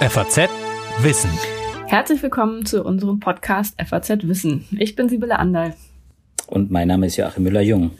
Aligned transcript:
FAZ 0.00 0.48
Wissen. 1.00 1.28
Herzlich 1.88 2.22
willkommen 2.22 2.64
zu 2.64 2.84
unserem 2.84 3.18
Podcast 3.18 3.74
FAZ 3.84 4.28
Wissen. 4.28 4.64
Ich 4.78 4.94
bin 4.94 5.08
Sibylle 5.08 5.40
Anderl. 5.40 5.74
Und 6.46 6.70
mein 6.70 6.86
Name 6.86 7.06
ist 7.06 7.16
Joachim 7.16 7.42
Müller-Jung. 7.42 7.90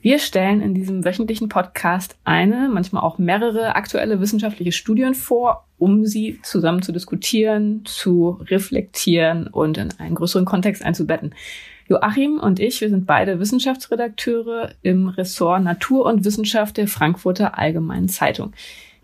Wir 0.00 0.20
stellen 0.20 0.60
in 0.60 0.74
diesem 0.74 1.04
wöchentlichen 1.04 1.48
Podcast 1.48 2.16
eine, 2.22 2.70
manchmal 2.72 3.02
auch 3.02 3.18
mehrere 3.18 3.74
aktuelle 3.74 4.20
wissenschaftliche 4.20 4.70
Studien 4.70 5.14
vor, 5.14 5.66
um 5.76 6.06
sie 6.06 6.38
zusammen 6.44 6.82
zu 6.82 6.92
diskutieren, 6.92 7.84
zu 7.84 8.40
reflektieren 8.48 9.48
und 9.48 9.78
in 9.78 9.88
einen 9.98 10.14
größeren 10.14 10.44
Kontext 10.44 10.84
einzubetten. 10.84 11.34
Joachim 11.88 12.38
und 12.38 12.60
ich, 12.60 12.80
wir 12.80 12.90
sind 12.90 13.06
beide 13.06 13.40
Wissenschaftsredakteure 13.40 14.76
im 14.82 15.08
Ressort 15.08 15.64
Natur 15.64 16.06
und 16.06 16.24
Wissenschaft 16.24 16.76
der 16.76 16.86
Frankfurter 16.86 17.58
Allgemeinen 17.58 18.08
Zeitung. 18.08 18.52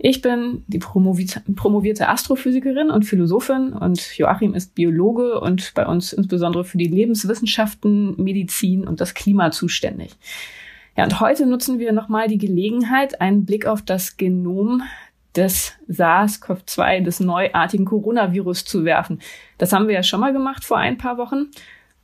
Ich 0.00 0.22
bin 0.22 0.62
die 0.68 0.78
promovierte 0.78 2.08
Astrophysikerin 2.08 2.90
und 2.90 3.04
Philosophin 3.04 3.72
und 3.72 4.16
Joachim 4.16 4.54
ist 4.54 4.76
Biologe 4.76 5.40
und 5.40 5.72
bei 5.74 5.86
uns 5.86 6.12
insbesondere 6.12 6.62
für 6.62 6.78
die 6.78 6.86
Lebenswissenschaften, 6.86 8.14
Medizin 8.16 8.86
und 8.86 9.00
das 9.00 9.14
Klima 9.14 9.50
zuständig. 9.50 10.14
Ja, 10.96 11.02
und 11.02 11.18
heute 11.18 11.46
nutzen 11.46 11.80
wir 11.80 11.92
nochmal 11.92 12.28
die 12.28 12.38
Gelegenheit, 12.38 13.20
einen 13.20 13.44
Blick 13.44 13.66
auf 13.66 13.82
das 13.82 14.16
Genom 14.16 14.82
des 15.34 15.74
SARS-CoV-2, 15.88 17.02
des 17.02 17.18
neuartigen 17.18 17.84
Coronavirus 17.84 18.64
zu 18.64 18.84
werfen. 18.84 19.20
Das 19.58 19.72
haben 19.72 19.88
wir 19.88 19.94
ja 19.94 20.02
schon 20.04 20.20
mal 20.20 20.32
gemacht 20.32 20.64
vor 20.64 20.78
ein 20.78 20.96
paar 20.96 21.18
Wochen. 21.18 21.50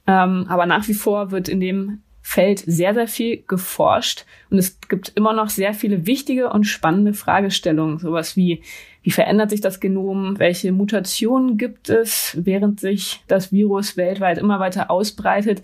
Ähm, 0.06 0.46
aber 0.48 0.66
nach 0.66 0.86
wie 0.88 0.94
vor 0.94 1.30
wird 1.30 1.48
in 1.48 1.60
dem 1.60 2.02
Feld 2.26 2.60
sehr, 2.60 2.94
sehr 2.94 3.06
viel 3.06 3.44
geforscht 3.46 4.24
und 4.48 4.56
es 4.56 4.80
gibt 4.88 5.12
immer 5.14 5.34
noch 5.34 5.50
sehr 5.50 5.74
viele 5.74 6.06
wichtige 6.06 6.48
und 6.48 6.64
spannende 6.64 7.12
Fragestellungen. 7.12 7.98
Sowas 7.98 8.34
wie, 8.34 8.62
wie 9.02 9.10
verändert 9.10 9.50
sich 9.50 9.60
das 9.60 9.78
Genom? 9.78 10.38
Welche 10.38 10.72
Mutationen 10.72 11.58
gibt 11.58 11.90
es, 11.90 12.34
während 12.40 12.80
sich 12.80 13.22
das 13.28 13.52
Virus 13.52 13.98
weltweit 13.98 14.38
immer 14.38 14.58
weiter 14.58 14.90
ausbreitet? 14.90 15.62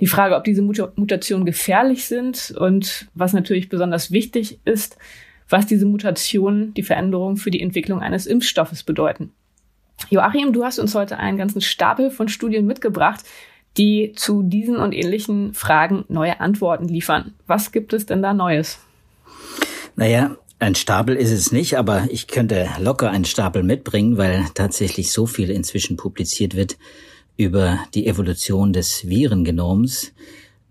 Die 0.00 0.06
Frage, 0.06 0.36
ob 0.36 0.44
diese 0.44 0.62
Mut 0.62 0.80
Mutationen 0.94 1.44
gefährlich 1.44 2.04
sind 2.04 2.54
und 2.56 3.08
was 3.14 3.32
natürlich 3.32 3.68
besonders 3.68 4.12
wichtig 4.12 4.60
ist, 4.64 4.96
was 5.48 5.66
diese 5.66 5.84
Mutationen, 5.84 6.72
die 6.74 6.84
Veränderung 6.84 7.36
für 7.36 7.50
die 7.50 7.60
Entwicklung 7.60 8.00
eines 8.00 8.26
Impfstoffes 8.26 8.84
bedeuten. 8.84 9.32
Joachim, 10.10 10.52
du 10.52 10.64
hast 10.64 10.78
uns 10.78 10.94
heute 10.94 11.18
einen 11.18 11.38
ganzen 11.38 11.60
Stapel 11.60 12.12
von 12.12 12.28
Studien 12.28 12.66
mitgebracht, 12.66 13.24
die 13.76 14.12
zu 14.16 14.42
diesen 14.42 14.76
und 14.76 14.92
ähnlichen 14.92 15.54
Fragen 15.54 16.04
neue 16.08 16.40
Antworten 16.40 16.88
liefern. 16.88 17.34
Was 17.46 17.70
gibt 17.72 17.92
es 17.92 18.06
denn 18.06 18.22
da 18.22 18.34
Neues? 18.34 18.78
Naja, 19.96 20.36
ein 20.60 20.74
Stapel 20.74 21.14
ist 21.14 21.30
es 21.30 21.52
nicht, 21.52 21.78
aber 21.78 22.08
ich 22.10 22.26
könnte 22.26 22.68
locker 22.80 23.10
einen 23.10 23.24
Stapel 23.24 23.62
mitbringen, 23.62 24.16
weil 24.16 24.44
tatsächlich 24.54 25.12
so 25.12 25.26
viel 25.26 25.50
inzwischen 25.50 25.96
publiziert 25.96 26.56
wird 26.56 26.76
über 27.36 27.78
die 27.94 28.06
Evolution 28.08 28.72
des 28.72 29.08
Virengenoms, 29.08 30.12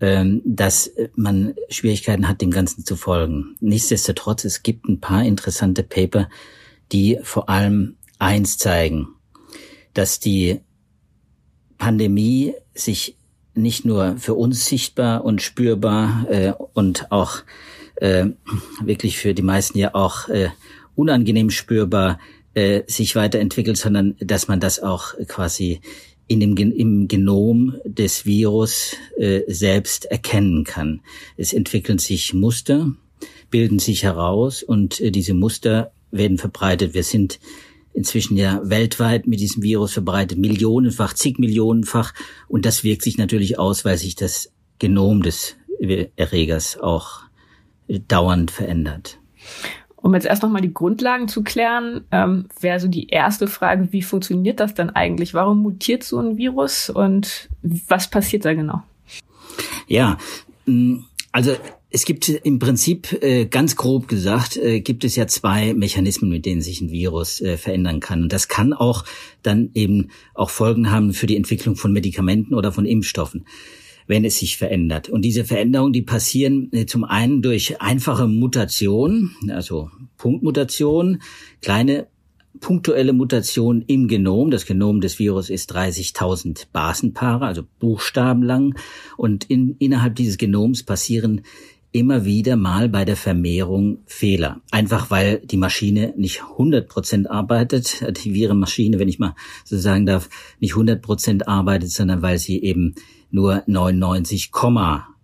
ähm, 0.00 0.42
dass 0.44 0.90
man 1.16 1.54
Schwierigkeiten 1.70 2.28
hat, 2.28 2.42
dem 2.42 2.50
Ganzen 2.50 2.84
zu 2.84 2.96
folgen. 2.96 3.56
Nichtsdestotrotz, 3.60 4.44
es 4.44 4.62
gibt 4.62 4.86
ein 4.86 5.00
paar 5.00 5.24
interessante 5.24 5.82
Paper, 5.82 6.28
die 6.92 7.18
vor 7.22 7.48
allem 7.48 7.96
eins 8.18 8.58
zeigen, 8.58 9.08
dass 9.94 10.20
die 10.20 10.60
Pandemie 11.78 12.54
sich 12.78 13.16
nicht 13.54 13.84
nur 13.84 14.16
für 14.18 14.34
uns 14.34 14.66
sichtbar 14.66 15.24
und 15.24 15.42
spürbar 15.42 16.26
äh, 16.30 16.52
und 16.74 17.10
auch 17.10 17.38
äh, 17.96 18.26
wirklich 18.82 19.18
für 19.18 19.34
die 19.34 19.42
meisten 19.42 19.78
ja 19.78 19.94
auch 19.94 20.28
äh, 20.28 20.48
unangenehm 20.94 21.50
spürbar 21.50 22.18
äh, 22.54 22.82
sich 22.86 23.16
weiterentwickelt, 23.16 23.76
sondern 23.76 24.16
dass 24.20 24.48
man 24.48 24.60
das 24.60 24.80
auch 24.80 25.14
quasi 25.26 25.80
in 26.28 26.40
dem 26.40 26.56
im 26.56 27.08
Genom 27.08 27.76
des 27.84 28.26
Virus 28.26 28.94
äh, 29.16 29.40
selbst 29.48 30.04
erkennen 30.04 30.64
kann. 30.64 31.00
Es 31.36 31.52
entwickeln 31.52 31.98
sich 31.98 32.34
Muster, 32.34 32.92
bilden 33.50 33.78
sich 33.78 34.02
heraus 34.02 34.62
und 34.62 35.00
äh, 35.00 35.10
diese 35.10 35.34
Muster 35.34 35.90
werden 36.10 36.38
verbreitet. 36.38 36.94
Wir 36.94 37.02
sind 37.02 37.40
inzwischen 37.98 38.36
ja 38.36 38.60
weltweit 38.62 39.26
mit 39.26 39.40
diesem 39.40 39.64
Virus 39.64 39.92
verbreitet, 39.92 40.38
millionenfach, 40.38 41.14
zig 41.14 41.38
Millionenfach. 41.40 42.14
Und 42.46 42.64
das 42.64 42.84
wirkt 42.84 43.02
sich 43.02 43.18
natürlich 43.18 43.58
aus, 43.58 43.84
weil 43.84 43.98
sich 43.98 44.14
das 44.14 44.52
Genom 44.78 45.24
des 45.24 45.56
Erregers 46.16 46.78
auch 46.78 47.22
dauernd 47.88 48.52
verändert. 48.52 49.18
Um 49.96 50.14
jetzt 50.14 50.26
erst 50.26 50.44
nochmal 50.44 50.62
die 50.62 50.72
Grundlagen 50.72 51.26
zu 51.26 51.42
klären, 51.42 52.04
ähm, 52.12 52.46
wäre 52.60 52.78
so 52.78 52.86
die 52.86 53.08
erste 53.08 53.48
Frage, 53.48 53.88
wie 53.90 54.02
funktioniert 54.02 54.60
das 54.60 54.74
denn 54.74 54.90
eigentlich? 54.90 55.34
Warum 55.34 55.58
mutiert 55.62 56.04
so 56.04 56.20
ein 56.20 56.36
Virus 56.36 56.90
und 56.90 57.48
was 57.62 58.08
passiert 58.08 58.44
da 58.44 58.54
genau? 58.54 58.80
Ja, 59.88 60.18
mm, 60.66 60.98
also 61.32 61.56
es 61.90 62.04
gibt 62.04 62.28
im 62.28 62.58
Prinzip 62.58 63.22
äh, 63.22 63.46
ganz 63.46 63.76
grob 63.76 64.08
gesagt, 64.08 64.56
äh, 64.58 64.80
gibt 64.80 65.04
es 65.04 65.16
ja 65.16 65.26
zwei 65.26 65.72
Mechanismen, 65.72 66.30
mit 66.30 66.44
denen 66.44 66.60
sich 66.60 66.80
ein 66.80 66.90
Virus 66.90 67.40
äh, 67.40 67.56
verändern 67.56 68.00
kann. 68.00 68.22
Und 68.22 68.32
das 68.32 68.48
kann 68.48 68.74
auch 68.74 69.04
dann 69.42 69.70
eben 69.74 70.08
auch 70.34 70.50
Folgen 70.50 70.90
haben 70.90 71.14
für 71.14 71.26
die 71.26 71.36
Entwicklung 71.36 71.76
von 71.76 71.92
Medikamenten 71.92 72.54
oder 72.54 72.72
von 72.72 72.84
Impfstoffen, 72.84 73.46
wenn 74.06 74.24
es 74.26 74.38
sich 74.38 74.58
verändert. 74.58 75.08
Und 75.08 75.22
diese 75.22 75.46
Veränderungen, 75.46 75.94
die 75.94 76.02
passieren 76.02 76.70
zum 76.86 77.04
einen 77.04 77.40
durch 77.40 77.80
einfache 77.80 78.26
Mutation, 78.26 79.30
also 79.48 79.90
Punktmutation, 80.18 81.22
kleine 81.62 82.08
punktuelle 82.60 83.12
Mutation 83.12 83.82
im 83.86 84.08
Genom. 84.08 84.50
Das 84.50 84.66
Genom 84.66 85.00
des 85.00 85.18
Virus 85.18 85.48
ist 85.48 85.74
30.000 85.74 86.66
Basenpaare, 86.72 87.46
also 87.46 87.62
Buchstaben 87.78 88.42
lang. 88.42 88.76
Und 89.16 89.44
in, 89.44 89.76
innerhalb 89.78 90.16
dieses 90.16 90.38
Genoms 90.38 90.82
passieren 90.82 91.42
immer 91.92 92.24
wieder 92.24 92.56
mal 92.56 92.88
bei 92.88 93.04
der 93.04 93.16
Vermehrung 93.16 93.98
Fehler. 94.06 94.60
Einfach 94.70 95.10
weil 95.10 95.38
die 95.38 95.56
Maschine 95.56 96.12
nicht 96.16 96.42
100 96.42 96.88
Prozent 96.88 97.30
arbeitet, 97.30 98.04
die 98.24 98.34
Virenmaschine, 98.34 98.98
wenn 98.98 99.08
ich 99.08 99.18
mal 99.18 99.34
so 99.64 99.78
sagen 99.78 100.06
darf, 100.06 100.28
nicht 100.60 100.72
100 100.72 101.00
Prozent 101.00 101.48
arbeitet, 101.48 101.90
sondern 101.90 102.22
weil 102.22 102.38
sie 102.38 102.62
eben 102.62 102.94
nur 103.30 103.62
99, 103.66 104.50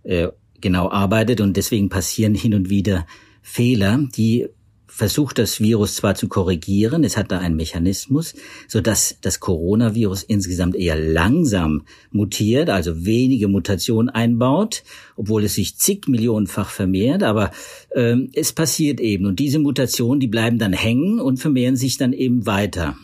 äh, 0.04 0.28
genau 0.60 0.90
arbeitet 0.90 1.40
und 1.40 1.56
deswegen 1.56 1.88
passieren 1.88 2.34
hin 2.34 2.54
und 2.54 2.70
wieder 2.70 3.06
Fehler, 3.42 3.98
die 4.16 4.48
versucht 4.94 5.38
das 5.38 5.58
Virus 5.58 5.96
zwar 5.96 6.14
zu 6.14 6.28
korrigieren, 6.28 7.02
es 7.02 7.16
hat 7.16 7.32
da 7.32 7.40
einen 7.40 7.56
Mechanismus, 7.56 8.34
so 8.68 8.80
dass 8.80 9.16
das 9.20 9.40
Coronavirus 9.40 10.22
insgesamt 10.22 10.76
eher 10.76 10.94
langsam 10.94 11.82
mutiert, 12.12 12.70
also 12.70 13.04
wenige 13.04 13.48
Mutationen 13.48 14.08
einbaut, 14.08 14.84
obwohl 15.16 15.42
es 15.42 15.54
sich 15.54 15.76
zig 15.78 16.06
Millionenfach 16.06 16.70
vermehrt, 16.70 17.24
aber 17.24 17.50
ähm, 17.92 18.30
es 18.34 18.52
passiert 18.52 19.00
eben 19.00 19.26
und 19.26 19.40
diese 19.40 19.58
Mutationen, 19.58 20.20
die 20.20 20.28
bleiben 20.28 20.58
dann 20.58 20.72
hängen 20.72 21.18
und 21.18 21.38
vermehren 21.38 21.74
sich 21.74 21.96
dann 21.96 22.12
eben 22.12 22.46
weiter. 22.46 22.96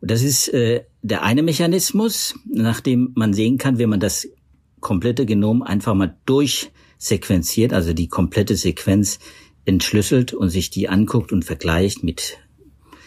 Und 0.00 0.12
das 0.12 0.22
ist 0.22 0.46
äh, 0.54 0.84
der 1.02 1.24
eine 1.24 1.42
Mechanismus, 1.42 2.36
nachdem 2.44 3.10
man 3.16 3.34
sehen 3.34 3.58
kann, 3.58 3.78
wenn 3.78 3.90
man 3.90 4.00
das 4.00 4.28
komplette 4.78 5.26
Genom 5.26 5.64
einfach 5.64 5.94
mal 5.94 6.16
durchsequenziert, 6.24 7.72
also 7.72 7.92
die 7.94 8.06
komplette 8.06 8.54
Sequenz 8.54 9.18
entschlüsselt 9.64 10.34
und 10.34 10.50
sich 10.50 10.70
die 10.70 10.88
anguckt 10.88 11.32
und 11.32 11.44
vergleicht 11.44 12.02
mit 12.02 12.38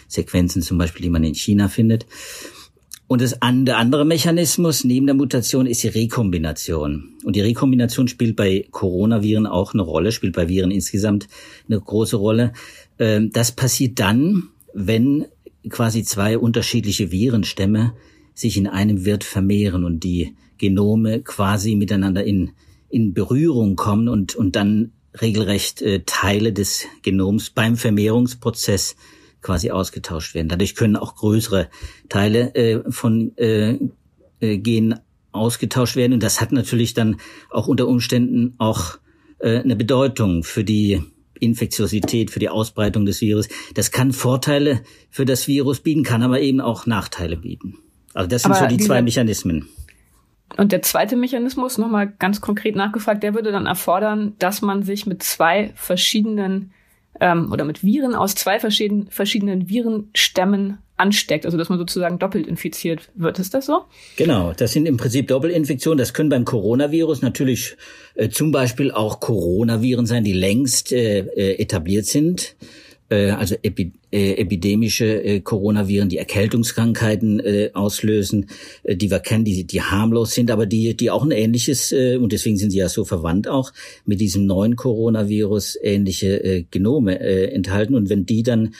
Sequenzen 0.07 0.61
zum 0.61 0.77
Beispiel, 0.77 1.03
die 1.03 1.09
man 1.09 1.23
in 1.23 1.35
China 1.35 1.67
findet. 1.67 2.05
Und 3.07 3.21
das, 3.21 3.39
der 3.39 3.77
andere 3.77 4.05
Mechanismus 4.05 4.83
neben 4.83 5.05
der 5.05 5.15
Mutation 5.15 5.65
ist 5.65 5.81
die 5.83 5.87
Rekombination. 5.87 7.15
Und 7.23 7.37
die 7.37 7.41
Rekombination 7.41 8.09
spielt 8.09 8.35
bei 8.35 8.67
Coronaviren 8.71 9.47
auch 9.47 9.73
eine 9.73 9.83
Rolle, 9.83 10.11
spielt 10.11 10.35
bei 10.35 10.49
Viren 10.49 10.71
insgesamt 10.71 11.27
eine 11.69 11.79
große 11.79 12.17
Rolle. 12.17 12.51
Ähm, 12.99 13.31
das 13.31 13.53
passiert 13.53 13.99
dann, 13.99 14.49
wenn 14.73 15.25
quasi 15.69 16.03
zwei 16.03 16.37
unterschiedliche 16.37 17.11
Virenstämme 17.11 17.93
sich 18.33 18.57
in 18.57 18.67
einem 18.67 19.05
Wirt 19.05 19.23
vermehren 19.23 19.85
und 19.85 20.03
die 20.03 20.35
Genome 20.57 21.21
quasi 21.21 21.75
miteinander 21.75 22.25
in, 22.25 22.51
in 22.89 23.13
Berührung 23.13 23.75
kommen 23.77 24.09
und, 24.09 24.35
und 24.35 24.55
dann 24.55 24.91
regelrecht 25.21 25.81
äh, 25.81 26.01
Teile 26.05 26.53
des 26.53 26.85
Genoms 27.01 27.49
beim 27.49 27.77
Vermehrungsprozess 27.77 28.95
quasi 29.41 29.71
ausgetauscht 29.71 30.35
werden. 30.35 30.49
Dadurch 30.49 30.75
können 30.75 30.95
auch 30.95 31.15
größere 31.15 31.69
Teile 32.09 32.53
äh, 32.55 32.91
von 32.91 33.37
äh, 33.37 33.77
äh, 34.39 34.57
Genen 34.57 34.99
ausgetauscht 35.31 35.95
werden. 35.95 36.13
Und 36.13 36.23
das 36.23 36.41
hat 36.41 36.51
natürlich 36.51 36.93
dann 36.93 37.17
auch 37.49 37.67
unter 37.67 37.87
Umständen 37.87 38.55
auch 38.57 38.97
äh, 39.39 39.59
eine 39.59 39.75
Bedeutung 39.75 40.43
für 40.43 40.63
die 40.63 41.01
Infektiosität, 41.39 42.31
für 42.31 42.39
die 42.39 42.49
Ausbreitung 42.49 43.05
des 43.05 43.21
Virus. 43.21 43.47
Das 43.75 43.91
kann 43.91 44.11
Vorteile 44.11 44.81
für 45.09 45.25
das 45.25 45.47
Virus 45.47 45.79
bieten, 45.79 46.03
kann 46.03 46.23
aber 46.23 46.41
eben 46.41 46.61
auch 46.61 46.85
Nachteile 46.85 47.37
bieten. 47.37 47.77
Also 48.13 48.27
das 48.27 48.43
sind 48.43 48.53
aber 48.53 48.69
so 48.69 48.75
die 48.75 48.83
zwei 48.83 49.01
Mechanismen. 49.01 49.69
Und 50.55 50.71
der 50.71 50.81
zweite 50.81 51.17
Mechanismus, 51.17 51.77
nochmal 51.77 52.13
ganz 52.19 52.39
konkret 52.39 52.75
nachgefragt, 52.75 53.21
der 53.21 53.33
würde 53.33 53.51
dann 53.51 53.65
erfordern, 53.65 54.35
dass 54.39 54.61
man 54.61 54.83
sich 54.83 55.05
mit 55.05 55.21
zwei 55.21 55.71
verschiedenen 55.75 56.71
ähm, 57.19 57.51
oder 57.51 57.65
mit 57.65 57.83
Viren 57.83 58.15
aus 58.15 58.35
zwei 58.35 58.59
verschiedenen, 58.59 59.09
verschiedenen 59.09 59.69
Virenstämmen 59.69 60.77
ansteckt, 60.95 61.45
also 61.45 61.57
dass 61.57 61.69
man 61.69 61.77
sozusagen 61.77 62.17
doppelt 62.17 62.47
infiziert 62.47 63.09
wird. 63.13 63.39
Ist 63.39 63.53
das 63.53 63.67
so? 63.67 63.81
Genau, 64.15 64.53
das 64.53 64.73
sind 64.73 64.87
im 64.87 64.97
Prinzip 64.97 65.27
Doppelinfektionen. 65.27 65.97
Das 65.97 66.13
können 66.13 66.29
beim 66.29 66.45
Coronavirus 66.45 67.21
natürlich 67.21 67.77
äh, 68.15 68.29
zum 68.29 68.51
Beispiel 68.51 68.91
auch 68.91 69.19
Coronaviren 69.19 70.05
sein, 70.05 70.23
die 70.23 70.33
längst 70.33 70.91
äh, 70.91 71.19
äh 71.19 71.61
etabliert 71.61 72.05
sind. 72.05 72.55
Äh, 73.09 73.29
also 73.31 73.55
epi 73.63 73.93
äh, 74.11 74.33
epidemische 74.33 75.23
äh, 75.23 75.39
Coronaviren, 75.41 76.09
die 76.09 76.17
Erkältungskrankheiten 76.17 77.39
äh, 77.39 77.69
auslösen, 77.73 78.47
äh, 78.83 78.95
die 78.95 79.11
wir 79.11 79.19
kennen, 79.19 79.45
die, 79.45 79.65
die 79.65 79.81
harmlos 79.81 80.33
sind, 80.33 80.51
aber 80.51 80.65
die, 80.65 80.95
die 80.95 81.09
auch 81.09 81.23
ein 81.23 81.31
ähnliches, 81.31 81.91
äh, 81.91 82.17
und 82.17 82.31
deswegen 82.31 82.57
sind 82.57 82.71
sie 82.71 82.79
ja 82.79 82.89
so 82.89 83.05
verwandt 83.05 83.47
auch, 83.47 83.71
mit 84.05 84.19
diesem 84.19 84.45
neuen 84.45 84.75
Coronavirus 84.75 85.77
ähnliche 85.81 86.43
äh, 86.43 86.63
Genome 86.69 87.19
enthalten. 87.19 87.95
Und 87.95 88.09
wenn 88.09 88.25
die 88.25 88.43
dann 88.43 88.73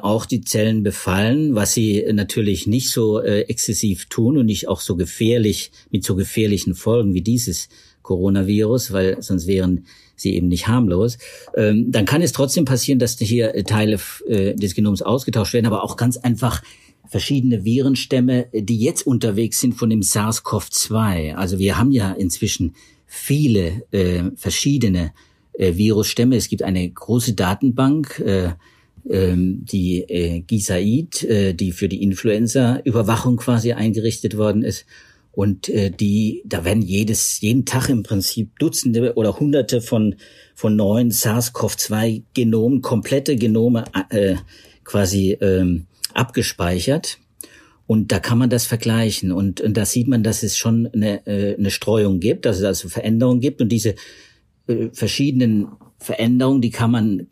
auch 0.00 0.24
die 0.24 0.40
Zellen 0.40 0.82
befallen, 0.82 1.54
was 1.54 1.74
sie 1.74 2.02
natürlich 2.10 2.66
nicht 2.66 2.90
so 2.90 3.20
exzessiv 3.20 4.06
tun 4.06 4.38
und 4.38 4.46
nicht 4.46 4.66
auch 4.66 4.80
so 4.80 4.96
gefährlich, 4.96 5.72
mit 5.90 6.04
so 6.04 6.16
gefährlichen 6.16 6.74
Folgen 6.74 7.12
wie 7.12 7.20
dieses 7.20 7.68
Coronavirus, 8.00 8.92
weil 8.92 9.20
sonst 9.20 9.46
wären 9.46 9.84
sie 10.20 10.34
eben 10.34 10.48
nicht 10.48 10.68
harmlos, 10.68 11.18
ähm, 11.56 11.90
dann 11.90 12.04
kann 12.04 12.22
es 12.22 12.32
trotzdem 12.32 12.64
passieren, 12.64 12.98
dass 12.98 13.18
hier 13.18 13.54
äh, 13.54 13.64
Teile 13.64 13.98
äh, 14.28 14.54
des 14.54 14.74
Genoms 14.74 15.02
ausgetauscht 15.02 15.54
werden, 15.54 15.66
aber 15.66 15.82
auch 15.82 15.96
ganz 15.96 16.16
einfach 16.16 16.62
verschiedene 17.08 17.64
Virenstämme, 17.64 18.46
die 18.52 18.78
jetzt 18.78 19.06
unterwegs 19.06 19.60
sind 19.60 19.74
von 19.74 19.90
dem 19.90 20.02
SARS-CoV-2. 20.02 21.34
Also 21.34 21.58
wir 21.58 21.78
haben 21.78 21.90
ja 21.90 22.12
inzwischen 22.12 22.74
viele 23.06 23.82
äh, 23.90 24.24
verschiedene 24.36 25.12
äh, 25.54 25.76
Virusstämme. 25.76 26.36
Es 26.36 26.48
gibt 26.48 26.62
eine 26.62 26.88
große 26.88 27.32
Datenbank, 27.32 28.20
äh, 28.20 28.50
ähm, 29.08 29.64
die 29.64 30.02
äh, 30.02 30.40
GISAID, 30.40 31.24
äh, 31.24 31.54
die 31.54 31.72
für 31.72 31.88
die 31.88 32.02
Influenza-Überwachung 32.02 33.38
quasi 33.38 33.72
eingerichtet 33.72 34.36
worden 34.36 34.62
ist. 34.62 34.84
Und 35.38 35.68
äh, 35.68 35.92
die, 35.92 36.42
da 36.44 36.64
werden 36.64 36.82
jedes, 36.82 37.40
jeden 37.40 37.64
Tag 37.64 37.90
im 37.90 38.02
Prinzip 38.02 38.58
Dutzende 38.58 39.14
oder 39.14 39.38
Hunderte 39.38 39.80
von 39.80 40.16
von 40.56 40.74
neuen 40.74 41.12
SARS-CoV-2-Genomen, 41.12 42.82
komplette 42.82 43.36
Genome 43.36 43.84
äh, 44.10 44.34
quasi 44.82 45.38
ähm, 45.40 45.86
abgespeichert. 46.12 47.20
Und 47.86 48.10
da 48.10 48.18
kann 48.18 48.38
man 48.38 48.50
das 48.50 48.66
vergleichen. 48.66 49.30
Und, 49.30 49.60
und 49.60 49.76
da 49.76 49.84
sieht 49.84 50.08
man, 50.08 50.24
dass 50.24 50.42
es 50.42 50.56
schon 50.56 50.88
eine, 50.88 51.24
äh, 51.28 51.54
eine 51.56 51.70
Streuung 51.70 52.18
gibt, 52.18 52.44
dass 52.44 52.58
es 52.58 52.64
also 52.64 52.88
Veränderungen 52.88 53.38
gibt. 53.38 53.62
Und 53.62 53.68
diese 53.68 53.94
äh, 54.66 54.88
verschiedenen 54.92 55.68
Veränderungen, 55.98 56.62
die 56.62 56.70
kann 56.70 56.90
man 56.90 57.28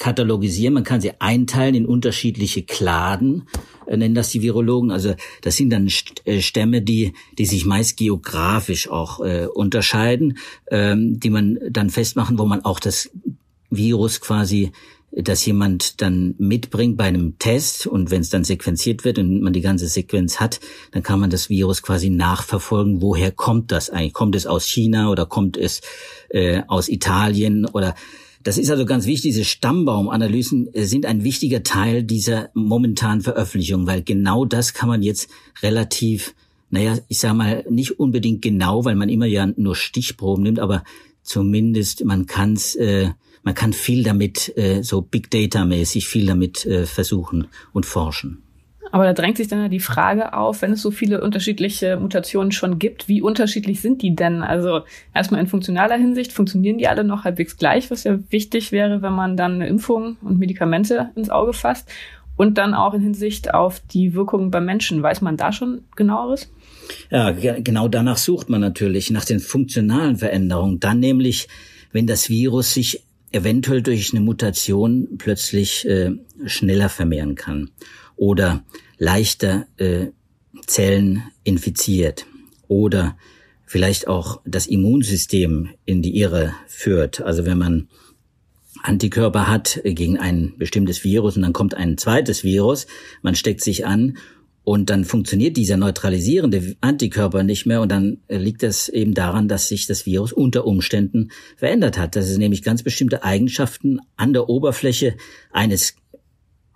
katalogisieren, 0.00 0.74
man 0.74 0.82
kann 0.82 1.02
sie 1.02 1.12
einteilen 1.20 1.74
in 1.74 1.86
unterschiedliche 1.86 2.62
Kladen, 2.62 3.46
äh, 3.86 3.96
nennen 3.96 4.14
das 4.14 4.30
die 4.30 4.42
Virologen. 4.42 4.90
Also 4.90 5.14
das 5.42 5.56
sind 5.56 5.70
dann 5.70 5.88
äh, 6.24 6.40
Stämme, 6.40 6.82
die, 6.82 7.12
die 7.38 7.46
sich 7.46 7.66
meist 7.66 7.98
geografisch 7.98 8.88
auch 8.90 9.20
äh, 9.20 9.46
unterscheiden, 9.46 10.38
ähm, 10.70 11.20
die 11.20 11.30
man 11.30 11.58
dann 11.70 11.90
festmachen, 11.90 12.38
wo 12.38 12.46
man 12.46 12.64
auch 12.64 12.80
das 12.80 13.10
Virus 13.68 14.20
quasi 14.20 14.72
das 15.12 15.44
jemand 15.44 16.00
dann 16.00 16.34
mitbringt 16.38 16.96
bei 16.96 17.04
einem 17.04 17.38
Test 17.38 17.86
und 17.86 18.10
wenn 18.10 18.20
es 18.20 18.30
dann 18.30 18.44
sequenziert 18.44 19.04
wird 19.04 19.18
und 19.18 19.42
man 19.42 19.52
die 19.52 19.60
ganze 19.60 19.88
Sequenz 19.88 20.38
hat, 20.38 20.60
dann 20.92 21.02
kann 21.02 21.18
man 21.18 21.30
das 21.30 21.50
Virus 21.50 21.82
quasi 21.82 22.10
nachverfolgen, 22.10 23.02
woher 23.02 23.32
kommt 23.32 23.72
das 23.72 23.90
eigentlich? 23.90 24.12
Kommt 24.12 24.36
es 24.36 24.46
aus 24.46 24.66
China 24.66 25.10
oder 25.10 25.26
kommt 25.26 25.56
es 25.56 25.80
äh, 26.28 26.62
aus 26.68 26.88
Italien 26.88 27.66
oder 27.66 27.96
das 28.42 28.58
ist 28.58 28.70
also 28.70 28.86
ganz 28.86 29.06
wichtig. 29.06 29.32
Diese 29.32 29.44
Stammbaumanalysen 29.44 30.72
äh, 30.74 30.84
sind 30.84 31.06
ein 31.06 31.24
wichtiger 31.24 31.62
Teil 31.62 32.02
dieser 32.02 32.50
momentanen 32.54 33.20
Veröffentlichung, 33.20 33.86
weil 33.86 34.02
genau 34.02 34.44
das 34.44 34.72
kann 34.72 34.88
man 34.88 35.02
jetzt 35.02 35.30
relativ, 35.62 36.34
naja, 36.70 36.98
ich 37.08 37.18
sage 37.18 37.34
mal, 37.34 37.64
nicht 37.68 37.98
unbedingt 38.00 38.42
genau, 38.42 38.84
weil 38.84 38.96
man 38.96 39.08
immer 39.08 39.26
ja 39.26 39.46
nur 39.56 39.76
Stichproben 39.76 40.42
nimmt, 40.42 40.58
aber 40.58 40.84
zumindest 41.22 42.04
man 42.04 42.26
kann 42.26 42.54
es, 42.54 42.74
äh, 42.76 43.10
man 43.42 43.54
kann 43.54 43.72
viel 43.72 44.02
damit, 44.02 44.56
äh, 44.56 44.82
so 44.82 45.02
Big 45.02 45.30
Data 45.30 45.64
mäßig 45.64 46.08
viel 46.08 46.26
damit 46.26 46.64
äh, 46.66 46.86
versuchen 46.86 47.48
und 47.72 47.86
forschen. 47.86 48.42
Aber 48.92 49.04
da 49.04 49.12
drängt 49.12 49.36
sich 49.36 49.48
dann 49.48 49.60
ja 49.60 49.68
die 49.68 49.80
Frage 49.80 50.34
auf, 50.34 50.62
wenn 50.62 50.72
es 50.72 50.82
so 50.82 50.90
viele 50.90 51.22
unterschiedliche 51.22 51.96
Mutationen 51.96 52.52
schon 52.52 52.78
gibt, 52.78 53.08
wie 53.08 53.22
unterschiedlich 53.22 53.80
sind 53.80 54.02
die 54.02 54.14
denn? 54.14 54.42
Also 54.42 54.80
erstmal 55.14 55.40
in 55.40 55.46
funktionaler 55.46 55.96
Hinsicht, 55.96 56.32
funktionieren 56.32 56.78
die 56.78 56.88
alle 56.88 57.04
noch 57.04 57.24
halbwegs 57.24 57.56
gleich, 57.56 57.90
was 57.90 58.04
ja 58.04 58.18
wichtig 58.30 58.72
wäre, 58.72 59.02
wenn 59.02 59.12
man 59.12 59.36
dann 59.36 59.54
eine 59.54 59.68
Impfung 59.68 60.16
und 60.22 60.38
Medikamente 60.38 61.10
ins 61.14 61.30
Auge 61.30 61.52
fasst. 61.52 61.88
Und 62.36 62.56
dann 62.56 62.72
auch 62.72 62.94
in 62.94 63.02
Hinsicht 63.02 63.52
auf 63.52 63.80
die 63.80 64.14
Wirkungen 64.14 64.50
beim 64.50 64.64
Menschen. 64.64 65.02
Weiß 65.02 65.20
man 65.20 65.36
da 65.36 65.52
schon 65.52 65.82
genaueres? 65.94 66.50
Ja, 67.10 67.32
genau 67.32 67.86
danach 67.86 68.16
sucht 68.16 68.48
man 68.48 68.62
natürlich, 68.62 69.10
nach 69.10 69.26
den 69.26 69.40
funktionalen 69.40 70.16
Veränderungen. 70.16 70.80
Dann 70.80 71.00
nämlich, 71.00 71.48
wenn 71.92 72.06
das 72.06 72.30
Virus 72.30 72.72
sich 72.72 73.04
eventuell 73.30 73.82
durch 73.82 74.14
eine 74.14 74.22
Mutation 74.22 75.18
plötzlich 75.18 75.86
äh, 75.86 76.12
schneller 76.46 76.88
vermehren 76.88 77.34
kann 77.34 77.70
oder 78.20 78.64
leichter 78.98 79.66
äh, 79.78 80.08
Zellen 80.66 81.22
infiziert 81.42 82.26
oder 82.68 83.16
vielleicht 83.64 84.08
auch 84.08 84.42
das 84.44 84.66
Immunsystem 84.66 85.70
in 85.86 86.02
die 86.02 86.18
Irre 86.18 86.52
führt. 86.66 87.22
Also 87.22 87.46
wenn 87.46 87.56
man 87.56 87.88
Antikörper 88.82 89.48
hat 89.48 89.80
gegen 89.84 90.18
ein 90.18 90.52
bestimmtes 90.58 91.02
Virus 91.02 91.36
und 91.36 91.42
dann 91.42 91.54
kommt 91.54 91.72
ein 91.72 91.96
zweites 91.96 92.44
Virus, 92.44 92.86
man 93.22 93.34
steckt 93.34 93.62
sich 93.62 93.86
an 93.86 94.18
und 94.64 94.90
dann 94.90 95.06
funktioniert 95.06 95.56
dieser 95.56 95.78
neutralisierende 95.78 96.76
Antikörper 96.82 97.42
nicht 97.42 97.64
mehr 97.64 97.80
und 97.80 97.90
dann 97.90 98.18
liegt 98.28 98.62
das 98.62 98.90
eben 98.90 99.14
daran, 99.14 99.48
dass 99.48 99.68
sich 99.68 99.86
das 99.86 100.04
Virus 100.04 100.34
unter 100.34 100.66
Umständen 100.66 101.30
verändert 101.56 101.96
hat. 101.96 102.16
Das 102.16 102.28
ist 102.28 102.36
nämlich 102.36 102.62
ganz 102.62 102.82
bestimmte 102.82 103.24
Eigenschaften 103.24 104.00
an 104.16 104.34
der 104.34 104.50
Oberfläche 104.50 105.16
eines 105.52 105.94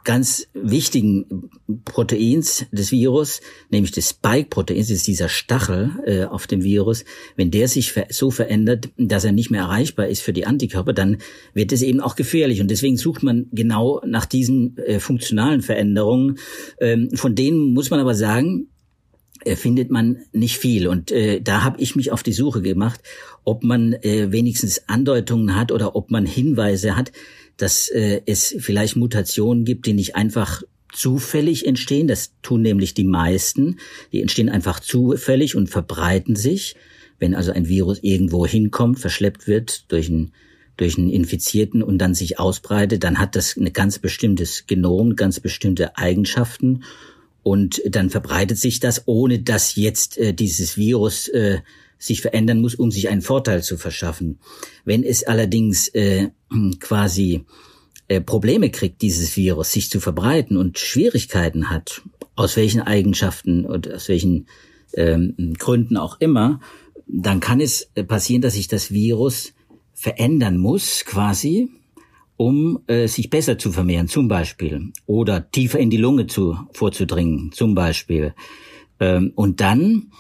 ganz 0.05 0.47
wichtigen 0.53 1.51
Proteins 1.85 2.67
des 2.71 2.93
Virus, 2.93 3.41
nämlich 3.71 3.93
des 3.93 4.11
Spike-Proteins, 4.11 4.91
ist 4.91 5.07
dieser 5.07 5.29
Stachel 5.29 5.91
äh, 6.05 6.25
auf 6.25 6.47
dem 6.47 6.63
Virus, 6.63 7.05
wenn 7.37 7.51
der 7.51 7.69
sich 7.69 7.93
ver 7.93 8.07
so 8.11 8.31
verändert, 8.31 8.91
dass 8.99 9.25
er 9.25 9.33
nicht 9.33 9.51
mehr 9.51 9.63
erreichbar 9.63 10.07
ist 10.07 10.21
für 10.21 10.33
die 10.33 10.47
Antikörper, 10.47 10.93
dann 10.93 11.19
wird 11.55 11.73
es 11.73 11.83
eben 11.83 12.01
auch 12.01 12.17
gefährlich. 12.17 12.61
Und 12.61 12.71
deswegen 12.71 12.97
sucht 12.97 13.23
man 13.23 13.47
genau 13.53 14.01
nach 14.07 14.27
diesen 14.27 14.77
äh, 14.79 15.01
funktionalen 15.01 15.63
Veränderungen. 15.63 16.39
Ähm, 16.81 17.09
von 17.15 17.35
denen 17.35 17.73
muss 17.73 17.91
man 17.91 18.01
aber 18.01 18.15
sagen, 18.15 18.69
findet 19.57 19.91
man 19.91 20.19
nicht 20.33 20.59
viel. 20.59 20.89
Und 20.89 21.11
äh, 21.11 21.41
da 21.41 21.63
habe 21.63 21.81
ich 21.81 21.97
mich 21.97 22.13
auf 22.13 22.23
die 22.23 22.33
Suche 22.33 22.63
gemacht, 22.63 23.01
ob 23.45 23.63
man 23.63 23.93
äh, 23.93 24.33
wenigstens 24.33 24.89
Andeutungen 24.89 25.57
hat 25.57 25.73
oder 25.73 25.97
ob 25.97 26.11
man 26.11 26.27
Hinweise 26.27 26.97
hat, 26.97 27.13
dass 27.57 27.89
äh, 27.89 28.23
es 28.27 28.55
vielleicht 28.59 28.97
Mutationen 28.97 29.65
gibt, 29.65 29.87
die 29.87 29.95
nicht 29.95 30.17
einfach 30.17 30.63
zufällig 30.93 31.67
entstehen. 31.67 32.09
Das 32.09 32.33
tun 32.43 32.63
nämlich 32.63 32.95
die 32.95 33.05
meisten. 33.05 33.79
Die 34.13 34.23
entstehen 34.23 34.49
einfach 34.49 34.81
zufällig 34.81 35.57
und 35.57 35.69
verbreiten 35.69 36.37
sich. 36.37 36.77
Wenn 37.19 37.35
also 37.35 37.53
ein 37.53 37.69
Virus 37.69 37.99
irgendwo 38.03 38.47
hinkommt, 38.47 38.99
verschleppt 38.99 39.47
wird 39.47 39.91
durch 39.93 40.09
einen, 40.09 40.33
durch 40.77 40.99
einen 40.99 41.11
Infizierten 41.11 41.83
und 41.83 41.99
dann 41.99 42.15
sich 42.15 42.39
ausbreitet, 42.39 43.05
dann 43.05 43.19
hat 43.19 43.37
das 43.37 43.57
ein 43.57 43.73
ganz 43.73 43.99
bestimmtes 43.99 44.67
Genom, 44.67 45.17
ganz 45.17 45.41
bestimmte 45.41 45.97
Eigenschaften. 45.97 46.85
Und 47.45 47.83
dann 47.87 48.11
verbreitet 48.11 48.59
sich 48.59 48.81
das, 48.81 49.03
ohne 49.07 49.39
dass 49.39 49.77
jetzt 49.77 50.19
äh, 50.19 50.33
dieses 50.33 50.77
Virus 50.77 51.29
äh, 51.29 51.61
sich 51.99 52.23
verändern 52.23 52.61
muss, 52.61 52.75
um 52.75 52.91
sich 52.91 53.09
einen 53.11 53.21
Vorteil 53.21 53.63
zu 53.63 53.77
verschaffen. 53.77 54.41
Wenn 54.85 55.05
es 55.05 55.25
allerdings 55.25 55.89
äh, 55.89 56.31
quasi 56.81 57.45
äh, 58.09 58.23
Probleme 58.23 58.71
kriegt, 58.71 59.03
dieses 59.03 59.37
Virus 59.37 59.73
sich 59.73 59.91
zu 59.91 60.01
verbreiten 60.01 60.57
und 60.57 60.79
Schwierigkeiten 60.79 61.71
hat, 61.71 62.03
aus 62.35 62.57
welchen 62.57 62.81
Eigenschaften 62.81 63.67
und 63.67 63.93
aus 63.93 64.09
welchen 64.09 64.47
ähm, 64.95 65.55
Gründen 65.59 65.99
auch 65.99 66.21
immer, 66.21 66.61
dann 67.07 67.41
kann 67.41 67.61
es 67.61 67.91
äh, 67.95 68.05
passieren, 68.05 68.41
dass 68.41 68.55
sich 68.55 68.69
das 68.69 68.91
Virus 68.91 69.53
verändern 69.93 70.57
muss, 70.57 71.05
quasi, 71.05 71.69
um 72.37 72.81
äh, 72.87 73.07
sich 73.07 73.31
besser 73.31 73.59
zu 73.59 73.73
vermehren, 73.73 74.09
zum 74.09 74.29
Beispiel, 74.29 74.93
oder 75.07 75.51
tiefer 75.51 75.79
in 75.79 75.91
die 75.91 75.97
Lunge 75.97 76.27
zu 76.27 76.57
vorzudringen, 76.73 77.53
zum 77.53 77.75
Beispiel. 77.75 78.35
Ähm, 79.01 79.33
und 79.35 79.61
dann 79.61 80.11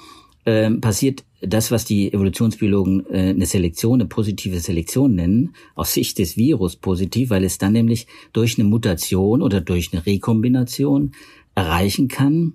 ähm, 0.46 0.80
passiert 0.80 1.24
das, 1.40 1.70
was 1.70 1.84
die 1.84 2.12
Evolutionsbiologen 2.12 3.06
äh, 3.10 3.30
eine 3.30 3.46
Selektion, 3.46 4.00
eine 4.00 4.08
positive 4.08 4.60
Selektion 4.60 5.14
nennen, 5.14 5.54
aus 5.74 5.92
Sicht 5.92 6.18
des 6.18 6.36
Virus 6.36 6.76
positiv, 6.76 7.30
weil 7.30 7.44
es 7.44 7.58
dann 7.58 7.72
nämlich 7.72 8.06
durch 8.32 8.58
eine 8.58 8.68
Mutation 8.68 9.42
oder 9.42 9.60
durch 9.60 9.92
eine 9.92 10.04
Rekombination 10.04 11.12
erreichen 11.54 12.08
kann, 12.08 12.54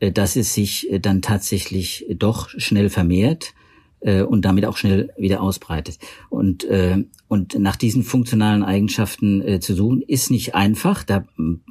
äh, 0.00 0.12
dass 0.12 0.36
es 0.36 0.54
sich 0.54 0.90
äh, 0.90 1.00
dann 1.00 1.22
tatsächlich 1.22 2.06
doch 2.10 2.48
schnell 2.50 2.90
vermehrt 2.90 3.54
äh, 4.00 4.22
und 4.22 4.44
damit 4.44 4.64
auch 4.64 4.76
schnell 4.76 5.10
wieder 5.16 5.40
ausbreitet. 5.42 5.98
Und, 6.28 6.64
äh, 6.64 7.04
und 7.28 7.58
nach 7.58 7.76
diesen 7.76 8.02
funktionalen 8.02 8.62
Eigenschaften 8.62 9.42
äh, 9.42 9.60
zu 9.60 9.74
suchen, 9.74 10.02
ist 10.02 10.30
nicht 10.30 10.54
einfach. 10.54 11.04
Da 11.04 11.24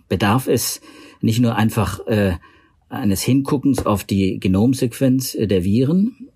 bedarf 0.08 0.48
es 0.48 0.82
nicht 1.22 1.40
nur 1.40 1.56
einfach 1.56 2.06
äh, 2.08 2.34
eines 2.90 3.22
Hinguckens 3.22 3.86
auf 3.86 4.04
die 4.04 4.40
Genomsequenz 4.40 5.36
äh, 5.36 5.48
der 5.48 5.64
Viren. 5.64 6.30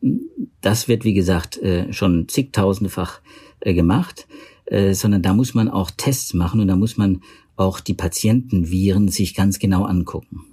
Das 0.61 0.87
wird, 0.87 1.05
wie 1.05 1.13
gesagt, 1.13 1.57
äh, 1.61 1.91
schon 1.93 2.27
zigtausendfach 2.27 3.21
äh, 3.61 3.73
gemacht, 3.73 4.27
äh, 4.65 4.93
sondern 4.93 5.21
da 5.21 5.33
muss 5.33 5.53
man 5.53 5.69
auch 5.69 5.91
Tests 5.91 6.33
machen 6.33 6.59
und 6.59 6.67
da 6.67 6.75
muss 6.75 6.97
man 6.97 7.21
auch 7.55 7.79
die 7.79 7.93
Patientenviren 7.93 9.07
sich 9.09 9.35
ganz 9.35 9.59
genau 9.59 9.83
angucken. 9.83 10.50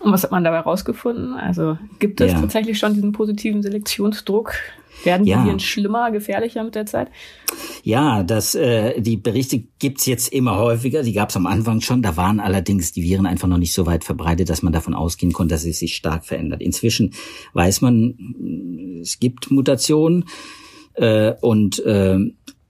Und 0.00 0.12
was 0.12 0.22
hat 0.22 0.30
man 0.30 0.44
dabei 0.44 0.60
rausgefunden? 0.60 1.34
Also 1.34 1.78
gibt 1.98 2.20
es 2.20 2.32
ja. 2.32 2.40
tatsächlich 2.40 2.78
schon 2.78 2.94
diesen 2.94 3.12
positiven 3.12 3.62
Selektionsdruck? 3.62 4.54
Werden 5.04 5.24
die 5.24 5.32
ja. 5.32 5.44
Viren 5.44 5.58
schlimmer, 5.58 6.10
gefährlicher 6.10 6.62
mit 6.62 6.74
der 6.74 6.86
Zeit? 6.86 7.08
Ja, 7.82 8.22
das, 8.22 8.54
äh, 8.54 9.00
die 9.00 9.16
Berichte 9.16 9.64
gibt's 9.78 10.06
jetzt 10.06 10.32
immer 10.32 10.58
häufiger. 10.58 11.02
Die 11.02 11.12
gab's 11.12 11.36
am 11.36 11.46
Anfang 11.46 11.80
schon. 11.80 12.02
Da 12.02 12.16
waren 12.16 12.40
allerdings 12.40 12.92
die 12.92 13.02
Viren 13.02 13.26
einfach 13.26 13.48
noch 13.48 13.58
nicht 13.58 13.72
so 13.72 13.86
weit 13.86 14.04
verbreitet, 14.04 14.48
dass 14.48 14.62
man 14.62 14.72
davon 14.72 14.94
ausgehen 14.94 15.32
konnte, 15.32 15.54
dass 15.54 15.64
es 15.64 15.78
sich 15.78 15.96
stark 15.96 16.24
verändert. 16.24 16.62
Inzwischen 16.62 17.14
weiß 17.54 17.80
man, 17.80 19.00
es 19.02 19.18
gibt 19.18 19.50
Mutationen 19.50 20.26
äh, 20.94 21.32
und 21.40 21.84
äh, 21.84 22.18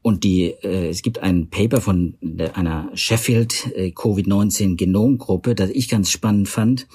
und 0.02 0.24
die, 0.24 0.46
äh, 0.62 0.88
es 0.88 1.02
gibt 1.02 1.20
ein 1.20 1.48
Paper 1.48 1.80
von 1.80 2.14
einer 2.54 2.90
Sheffield 2.94 3.72
äh, 3.74 3.88
Covid-19 3.88 4.76
Genomgruppe, 4.76 5.54
das 5.54 5.70
ich 5.70 5.88
ganz 5.88 6.10
spannend 6.10 6.48
fand, 6.48 6.88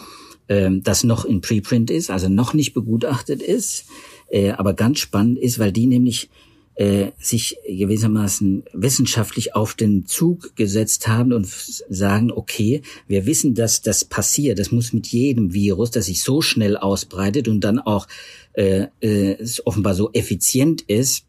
äh, 0.48 0.70
das 0.82 1.04
noch 1.04 1.26
in 1.26 1.42
Preprint 1.42 1.90
ist, 1.90 2.12
also 2.12 2.30
noch 2.30 2.54
nicht 2.54 2.74
begutachtet 2.74 3.42
ist, 3.42 3.86
äh, 4.30 4.52
aber 4.52 4.74
ganz 4.74 5.00
spannend 5.00 5.40
ist, 5.40 5.58
weil 5.58 5.72
die 5.72 5.88
nämlich 5.88 6.30
äh, 6.78 7.12
sich 7.18 7.58
gewissermaßen 7.68 8.64
wissenschaftlich 8.74 9.56
auf 9.56 9.74
den 9.74 10.06
Zug 10.06 10.56
gesetzt 10.56 11.08
haben 11.08 11.34
und 11.34 11.48
sagen, 11.48 12.32
okay, 12.32 12.84
wir 13.08 13.26
wissen, 13.26 13.56
dass 13.56 13.82
das 13.82 14.06
passiert, 14.06 14.60
das 14.60 14.72
muss 14.72 14.94
mit 14.94 15.08
jedem 15.08 15.54
Virus, 15.54 15.90
das 15.92 16.06
sich 16.06 16.22
so 16.22 16.42
schnell 16.42 16.78
ausbreitet 16.78 17.48
und 17.48 17.62
dann 17.62 17.80
auch 17.80 18.08
äh, 18.54 18.88
äh, 19.02 19.38
offenbar 19.66 19.96
so 19.96 20.12
effizient 20.14 20.84
ist, 20.84 21.27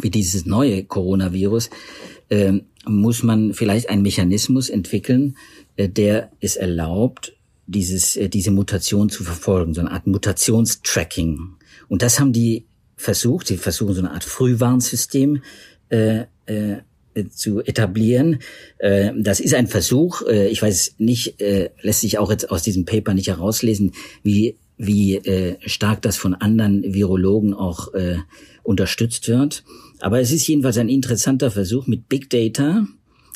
wie 0.00 0.10
dieses 0.10 0.46
neue 0.46 0.84
Coronavirus, 0.84 1.70
äh, 2.28 2.54
muss 2.86 3.22
man 3.22 3.54
vielleicht 3.54 3.88
einen 3.88 4.02
Mechanismus 4.02 4.68
entwickeln, 4.68 5.36
äh, 5.76 5.88
der 5.88 6.30
es 6.40 6.56
erlaubt, 6.56 7.34
dieses, 7.66 8.16
äh, 8.16 8.28
diese 8.28 8.50
Mutation 8.50 9.08
zu 9.08 9.24
verfolgen, 9.24 9.74
so 9.74 9.80
eine 9.80 9.90
Art 9.90 10.06
Mutationstracking. 10.06 11.56
Und 11.88 12.02
das 12.02 12.20
haben 12.20 12.32
die 12.32 12.64
versucht. 12.96 13.46
Sie 13.48 13.56
versuchen 13.56 13.94
so 13.94 14.00
eine 14.00 14.12
Art 14.12 14.24
Frühwarnsystem 14.24 15.42
äh, 15.88 16.24
äh, 16.46 16.78
zu 17.30 17.62
etablieren. 17.62 18.40
Äh, 18.78 19.12
das 19.16 19.40
ist 19.40 19.54
ein 19.54 19.66
Versuch. 19.66 20.22
Äh, 20.22 20.48
ich 20.48 20.62
weiß 20.62 20.96
nicht, 20.98 21.40
äh, 21.40 21.70
lässt 21.82 22.00
sich 22.00 22.18
auch 22.18 22.30
jetzt 22.30 22.50
aus 22.50 22.62
diesem 22.62 22.84
Paper 22.84 23.14
nicht 23.14 23.28
herauslesen, 23.28 23.92
wie 24.22 24.56
wie 24.78 25.16
äh, 25.16 25.56
stark 25.66 26.02
das 26.02 26.16
von 26.16 26.34
anderen 26.34 26.82
Virologen 26.92 27.54
auch 27.54 27.94
äh, 27.94 28.18
unterstützt 28.62 29.28
wird. 29.28 29.64
Aber 30.00 30.20
es 30.20 30.32
ist 30.32 30.46
jedenfalls 30.46 30.78
ein 30.78 30.88
interessanter 30.88 31.50
Versuch 31.50 31.86
mit 31.86 32.08
Big 32.08 32.30
Data 32.30 32.86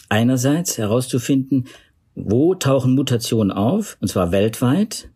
einerseits 0.09 0.79
herauszufinden, 0.79 1.67
wo 2.14 2.55
tauchen 2.55 2.95
Mutationen 2.95 3.50
auf, 3.50 3.97
und 4.00 4.09
zwar 4.09 4.33
weltweit. 4.33 5.09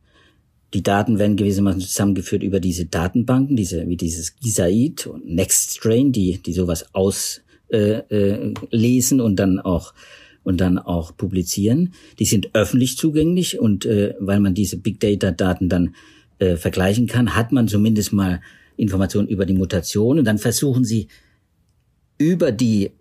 Die 0.72 0.82
Daten 0.82 1.18
werden 1.18 1.36
gewissermaßen 1.36 1.80
zusammengeführt 1.80 2.42
über 2.42 2.60
diese 2.60 2.86
Datenbanken, 2.86 3.56
diese, 3.56 3.88
wie 3.88 3.96
dieses 3.96 4.36
Gisaid 4.36 5.06
und 5.06 5.26
NextStrain, 5.26 6.12
die, 6.12 6.42
die 6.42 6.52
sowas 6.52 6.86
auslesen 6.94 7.42
äh, 7.70 7.98
äh, 8.08 9.20
und 9.20 9.36
dann 9.36 9.60
auch 9.60 9.94
und 10.42 10.60
dann 10.60 10.78
auch 10.78 11.16
publizieren. 11.16 11.94
Die 12.18 12.26
sind 12.26 12.50
öffentlich 12.54 12.98
zugänglich 12.98 13.58
und 13.58 13.86
äh, 13.86 14.14
weil 14.20 14.40
man 14.40 14.54
diese 14.54 14.76
Big 14.76 15.00
Data 15.00 15.30
Daten 15.30 15.68
dann 15.68 15.94
äh, 16.38 16.56
vergleichen 16.56 17.06
kann, 17.06 17.34
hat 17.34 17.50
man 17.50 17.66
zumindest 17.66 18.12
mal 18.12 18.40
Informationen 18.76 19.28
über 19.28 19.46
die 19.46 19.54
Mutation 19.54 20.18
und 20.18 20.24
dann 20.24 20.38
versuchen 20.38 20.84
sie 20.84 21.08
über 22.24 22.52
die 22.52 22.92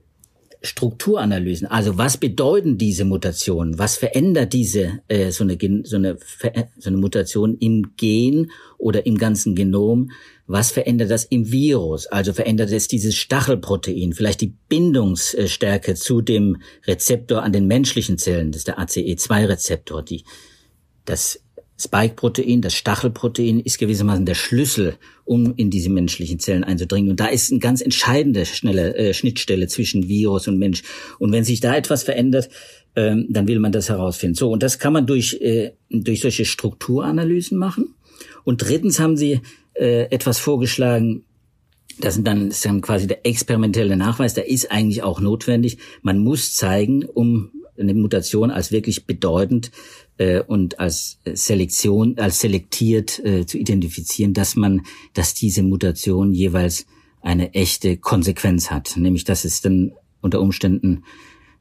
Strukturanalysen, 0.62 1.68
also 1.68 1.98
was 1.98 2.18
bedeuten 2.18 2.78
diese 2.78 3.06
Mutationen, 3.06 3.80
was 3.80 3.96
verändert 3.96 4.52
diese 4.52 5.02
äh, 5.08 5.32
so, 5.32 5.44
eine, 5.46 5.58
so, 5.84 5.96
eine, 5.98 6.18
so 6.78 6.90
eine 6.90 6.98
Mutation 6.98 7.58
im 7.58 7.96
Gen 7.96 8.52
oder 8.78 9.06
im 9.06 9.18
ganzen 9.18 9.56
Genom, 9.56 10.12
was 10.46 10.72
verändert 10.72 11.10
das 11.10 11.24
im 11.24 11.52
Virus, 11.52 12.08
also 12.08 12.34
verändert 12.34 12.72
es 12.72 12.90
dieses 12.90 13.16
Stachelprotein, 13.16 14.12
vielleicht 14.14 14.42
die 14.42 14.56
Bindungsstärke 14.70 15.96
zu 15.96 16.22
dem 16.22 16.58
Rezeptor 16.86 17.44
an 17.44 17.54
den 17.54 17.68
menschlichen 17.68 18.18
Zellen, 18.18 18.52
das 18.52 18.60
ist 18.60 18.68
der 18.68 18.80
ACE2-Rezeptor, 18.80 20.04
die 20.04 20.24
das 21.06 21.42
Spike-Protein, 21.80 22.62
das 22.62 22.76
Stachelprotein, 22.76 23.60
ist 23.60 23.80
gewissermaßen 23.80 24.26
der 24.26 24.36
Schlüssel, 24.36 24.96
um 25.26 25.54
in 25.56 25.70
diese 25.70 25.90
menschlichen 25.90 26.40
Zellen 26.40 26.64
einzudringen. 26.64 27.12
Und 27.12 27.20
da 27.20 27.28
ist 27.28 27.52
eine 27.52 27.60
ganz 27.60 27.82
entscheidende 27.82 28.46
schnelle 28.46 28.96
äh, 28.96 29.14
Schnittstelle 29.14 29.68
zwischen 29.68 30.08
Virus 30.08 30.48
und 30.48 30.60
Mensch. 30.60 30.84
Und 31.20 31.32
wenn 31.32 31.44
sich 31.44 31.60
da 31.60 31.76
etwas 31.76 32.04
verändert, 32.04 32.50
ähm, 32.96 33.28
dann 33.30 33.48
will 33.48 33.60
man 33.60 33.72
das 33.72 33.90
herausfinden. 33.90 34.36
So, 34.36 34.52
und 34.52 34.62
das 34.62 34.80
kann 34.80 34.94
man 34.94 35.08
durch, 35.08 35.40
äh, 35.42 35.72
durch 35.90 36.22
solche 36.22 36.46
Strukturanalysen 36.46 37.58
machen. 37.58 37.96
Und 38.44 38.62
drittens 38.62 39.00
haben 39.00 39.18
sie 39.18 39.42
äh, 39.74 40.04
etwas 40.12 40.40
vorgeschlagen, 40.40 41.24
das 42.00 42.16
sind 42.16 42.28
dann, 42.28 42.50
ist 42.50 42.66
dann 42.66 42.82
quasi 42.82 43.08
der 43.08 43.26
experimentelle 43.26 43.98
Nachweis, 43.98 44.34
der 44.34 44.50
ist 44.50 44.72
eigentlich 44.72 45.04
auch 45.04 45.20
notwendig. 45.20 45.78
Man 46.02 46.20
muss 46.20 46.56
zeigen, 46.56 47.06
um 47.06 47.52
eine 47.78 47.94
Mutation 47.94 48.52
als 48.52 48.72
wirklich 48.72 49.06
bedeutend 49.06 49.72
äh, 50.24 50.44
und 50.46 50.80
als 50.80 51.20
Selektion, 51.26 52.18
als 52.18 52.40
selektiert 52.40 53.20
äh, 53.24 53.46
zu 53.46 53.58
identifizieren, 53.58 54.34
dass 54.34 54.56
man, 54.56 54.82
dass 55.14 55.34
diese 55.34 55.64
Mutation 55.64 56.34
jeweils 56.34 56.86
eine 57.22 57.54
echte 57.54 57.98
Konsequenz 57.98 58.70
hat, 58.72 58.96
nämlich 58.98 59.24
dass 59.24 59.46
es 59.46 59.62
dann 59.62 59.94
unter 60.22 60.42
Umständen 60.42 61.04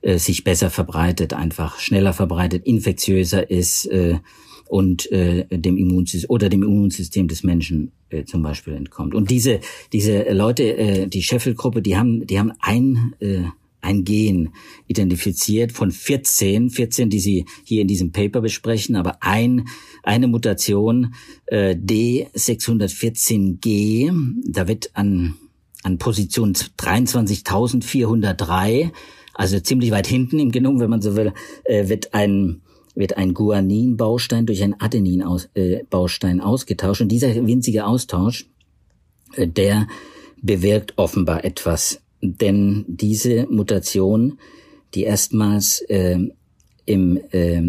äh, 0.03 0.19
sich 0.19 0.45
besser 0.45 0.71
verbreitet, 0.71 1.33
einfach 1.33 1.79
schneller 1.79 2.13
verbreitet, 2.13 2.67
infektiöser 2.67 3.51
ist 3.51 3.87
äh, 3.87 4.19
und 4.69 5.11
äh, 5.13 5.47
dem 5.51 5.77
Immunsystem 5.77 6.31
oder 6.31 6.49
dem 6.49 6.63
Immunsystem 6.63 7.29
des 7.29 7.43
Menschen 7.43 7.93
äh, 8.11 8.25
zum 8.25 8.43
Beispiel 8.43 8.75
entkommt. 8.75 9.15
Und 9.15 9.31
diese 9.31 9.61
diese 9.93 10.33
Leute, 10.33 10.77
äh, 10.77 11.07
die 11.07 11.23
Sheffield-Gruppe, 11.23 11.83
die 11.83 11.97
haben 11.97 12.27
die 12.27 12.39
haben 12.39 12.53
ein 12.61 13.15
äh, 13.21 13.43
ein 13.83 14.05
Gen 14.05 14.55
identifiziert 14.87 15.73
von 15.73 15.91
14, 15.91 16.71
14, 16.71 17.11
die 17.11 17.21
Sie 17.21 17.45
hier 17.65 17.83
in 17.83 17.89
diesem 17.89 18.13
Paper 18.13 18.41
besprechen, 18.41 18.97
aber 18.97 19.23
ein, 19.23 19.67
eine 20.03 20.29
Mutation 20.29 21.13
äh, 21.47 21.75
D614G, 21.75 24.11
da 24.47 24.69
wird 24.69 24.91
an, 24.95 25.35
an 25.83 25.99
Position 25.99 26.55
23.403, 26.55 28.91
also 29.35 29.61
ziemlich 29.61 29.91
weit 29.91 30.07
hinten 30.07 30.39
im 30.39 30.53
Genom, 30.53 30.81
wenn 30.81 30.91
man 30.91 31.03
so 31.03 31.17
will, 31.17 31.33
äh, 31.65 31.89
wird 31.89 32.15
ein 32.15 32.63
wird 32.95 33.17
ein 33.17 33.33
Guanin-Baustein 33.33 34.45
durch 34.45 34.63
ein 34.63 34.79
Adenin-Baustein 34.79 36.39
äh, 36.39 36.43
ausgetauscht. 36.43 37.01
Und 37.01 37.09
dieser 37.09 37.35
winzige 37.47 37.87
Austausch, 37.87 38.45
äh, 39.35 39.49
der 39.49 39.87
bewirkt 40.43 40.99
offenbar 40.99 41.43
etwas 41.45 42.03
denn 42.23 42.85
diese 42.87 43.47
Mutation, 43.51 44.39
die 44.95 45.03
erstmals 45.03 45.81
äh, 45.89 46.19
im 46.87 47.21
äh, 47.31 47.63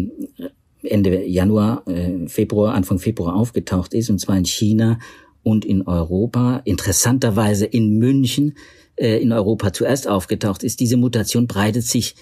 Ende 0.82 1.24
Januar, 1.24 1.86
äh, 1.88 2.28
Februar, 2.28 2.74
Anfang 2.74 2.98
Februar 2.98 3.34
aufgetaucht 3.34 3.94
ist, 3.94 4.10
und 4.10 4.20
zwar 4.20 4.36
in 4.36 4.44
China 4.44 4.98
und 5.42 5.64
in 5.64 5.82
Europa, 5.82 6.62
interessanterweise 6.64 7.66
in 7.66 7.98
München 7.98 8.54
äh, 8.96 9.20
in 9.20 9.32
Europa 9.32 9.72
zuerst 9.72 10.08
aufgetaucht 10.08 10.62
ist, 10.62 10.80
diese 10.80 10.96
Mutation 10.96 11.46
breitet 11.46 11.84
sich 11.84 12.14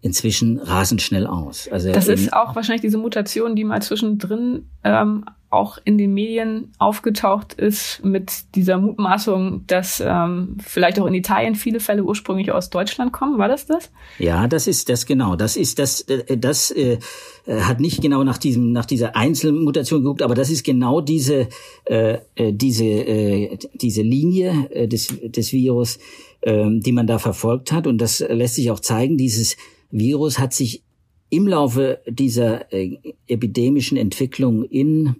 inzwischen 0.00 0.58
rasend 0.58 1.02
schnell 1.02 1.26
aus. 1.26 1.68
Also 1.70 1.92
das 1.92 2.08
ist 2.08 2.32
auch 2.32 2.54
wahrscheinlich 2.54 2.82
diese 2.82 2.98
Mutation, 2.98 3.56
die 3.56 3.64
mal 3.64 3.82
zwischendrin 3.82 4.66
ähm, 4.84 5.24
auch 5.50 5.78
in 5.84 5.96
den 5.96 6.12
Medien 6.12 6.72
aufgetaucht 6.78 7.54
ist 7.54 8.04
mit 8.04 8.54
dieser 8.54 8.76
Mutmaßung, 8.76 9.64
dass 9.66 10.02
ähm, 10.04 10.58
vielleicht 10.60 11.00
auch 11.00 11.06
in 11.06 11.14
Italien 11.14 11.54
viele 11.54 11.80
Fälle 11.80 12.04
ursprünglich 12.04 12.52
aus 12.52 12.68
Deutschland 12.68 13.12
kommen. 13.12 13.38
War 13.38 13.48
das 13.48 13.64
das? 13.64 13.90
Ja, 14.18 14.46
das 14.46 14.66
ist 14.66 14.90
das 14.90 15.06
genau. 15.06 15.36
Das 15.36 15.56
ist 15.56 15.78
das. 15.78 16.02
Äh, 16.02 16.36
das 16.36 16.70
äh, 16.70 16.98
hat 17.46 17.80
nicht 17.80 18.02
genau 18.02 18.24
nach 18.24 18.36
diesem 18.36 18.72
nach 18.72 18.84
dieser 18.84 19.16
Einzelmutation 19.16 20.02
geguckt, 20.02 20.20
aber 20.22 20.34
das 20.34 20.50
ist 20.50 20.64
genau 20.64 21.00
diese 21.00 21.48
äh, 21.86 22.18
äh 22.34 22.52
diese 22.52 22.84
äh, 22.84 23.58
diese 23.72 24.02
Linie 24.02 24.68
äh, 24.70 24.86
des 24.86 25.14
des 25.22 25.52
Virus, 25.54 25.98
äh, 26.42 26.66
die 26.68 26.92
man 26.92 27.06
da 27.06 27.18
verfolgt 27.18 27.72
hat. 27.72 27.86
Und 27.86 27.98
das 27.98 28.20
lässt 28.20 28.56
sich 28.56 28.70
auch 28.70 28.80
zeigen. 28.80 29.16
Dieses 29.16 29.56
Virus 29.90 30.38
hat 30.38 30.52
sich 30.52 30.82
im 31.30 31.46
Laufe 31.46 32.00
dieser 32.06 32.72
äh, 32.72 32.98
epidemischen 33.26 33.96
Entwicklung 33.96 34.64
in 34.64 35.16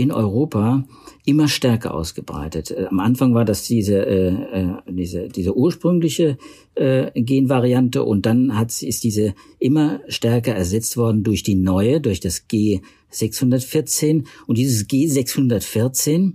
in 0.00 0.12
Europa 0.12 0.84
immer 1.26 1.48
stärker 1.48 1.94
ausgebreitet. 1.94 2.70
Äh, 2.70 2.86
am 2.90 3.00
Anfang 3.00 3.34
war 3.34 3.44
das 3.44 3.64
diese, 3.64 4.06
äh, 4.06 4.28
äh, 4.28 4.74
diese, 4.88 5.28
diese 5.28 5.56
ursprüngliche 5.56 6.38
äh, 6.74 7.10
Genvariante 7.20 8.02
und 8.02 8.26
dann 8.26 8.56
hat, 8.56 8.82
ist 8.82 9.04
diese 9.04 9.34
immer 9.58 10.00
stärker 10.08 10.54
ersetzt 10.54 10.96
worden 10.96 11.22
durch 11.22 11.42
die 11.42 11.54
neue, 11.54 12.00
durch 12.00 12.20
das 12.20 12.48
G614. 12.48 14.24
Und 14.46 14.58
dieses 14.58 14.88
G614 14.88 16.32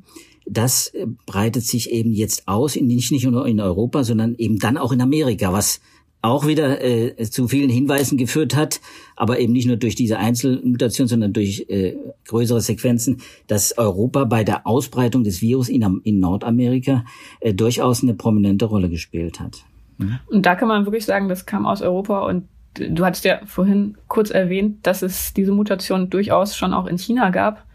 das 0.47 0.89
äh, 0.89 1.07
breitet 1.25 1.65
sich 1.65 1.89
eben 1.91 2.13
jetzt 2.13 2.47
aus, 2.47 2.75
nicht 2.75 3.11
nur 3.11 3.47
in 3.47 3.59
Europa, 3.59 4.03
sondern 4.03 4.35
eben 4.35 4.59
dann 4.59 4.77
auch 4.77 4.91
in 4.91 5.01
Amerika, 5.01 5.51
was 5.51 5.81
auch 6.25 6.47
wieder 6.47 6.83
äh, 6.83 7.15
zu 7.29 7.47
vielen 7.47 7.69
Hinweisen 7.69 8.17
geführt 8.17 8.55
hat, 8.55 8.81
aber 9.15 9.39
eben 9.39 9.53
nicht 9.53 9.67
nur 9.67 9.77
durch 9.77 9.95
diese 9.95 10.17
Einzelmutation, 10.17 11.07
sondern 11.07 11.33
durch 11.33 11.65
äh, 11.69 11.95
größere 12.27 12.61
Sequenzen, 12.61 13.21
dass 13.47 13.77
Europa 13.77 14.25
bei 14.25 14.43
der 14.43 14.65
Ausbreitung 14.67 15.23
des 15.23 15.41
Virus 15.41 15.69
in, 15.69 16.01
in 16.03 16.19
Nordamerika 16.19 17.05
äh, 17.39 17.53
durchaus 17.53 18.03
eine 18.03 18.13
prominente 18.13 18.65
Rolle 18.65 18.89
gespielt 18.89 19.39
hat. 19.39 19.63
Mhm. 19.97 20.19
Und 20.27 20.45
da 20.45 20.55
kann 20.55 20.67
man 20.67 20.85
wirklich 20.85 21.05
sagen, 21.05 21.29
das 21.29 21.45
kam 21.45 21.65
aus 21.65 21.81
Europa 21.81 22.25
und 22.25 22.45
du 22.73 23.05
hattest 23.05 23.23
ja 23.23 23.39
vorhin 23.45 23.97
kurz 24.07 24.31
erwähnt, 24.31 24.85
dass 24.85 25.01
es 25.01 25.33
diese 25.33 25.51
Mutation 25.51 26.09
durchaus 26.09 26.57
schon 26.57 26.73
auch 26.73 26.87
in 26.87 26.97
China 26.97 27.29
gab 27.29 27.65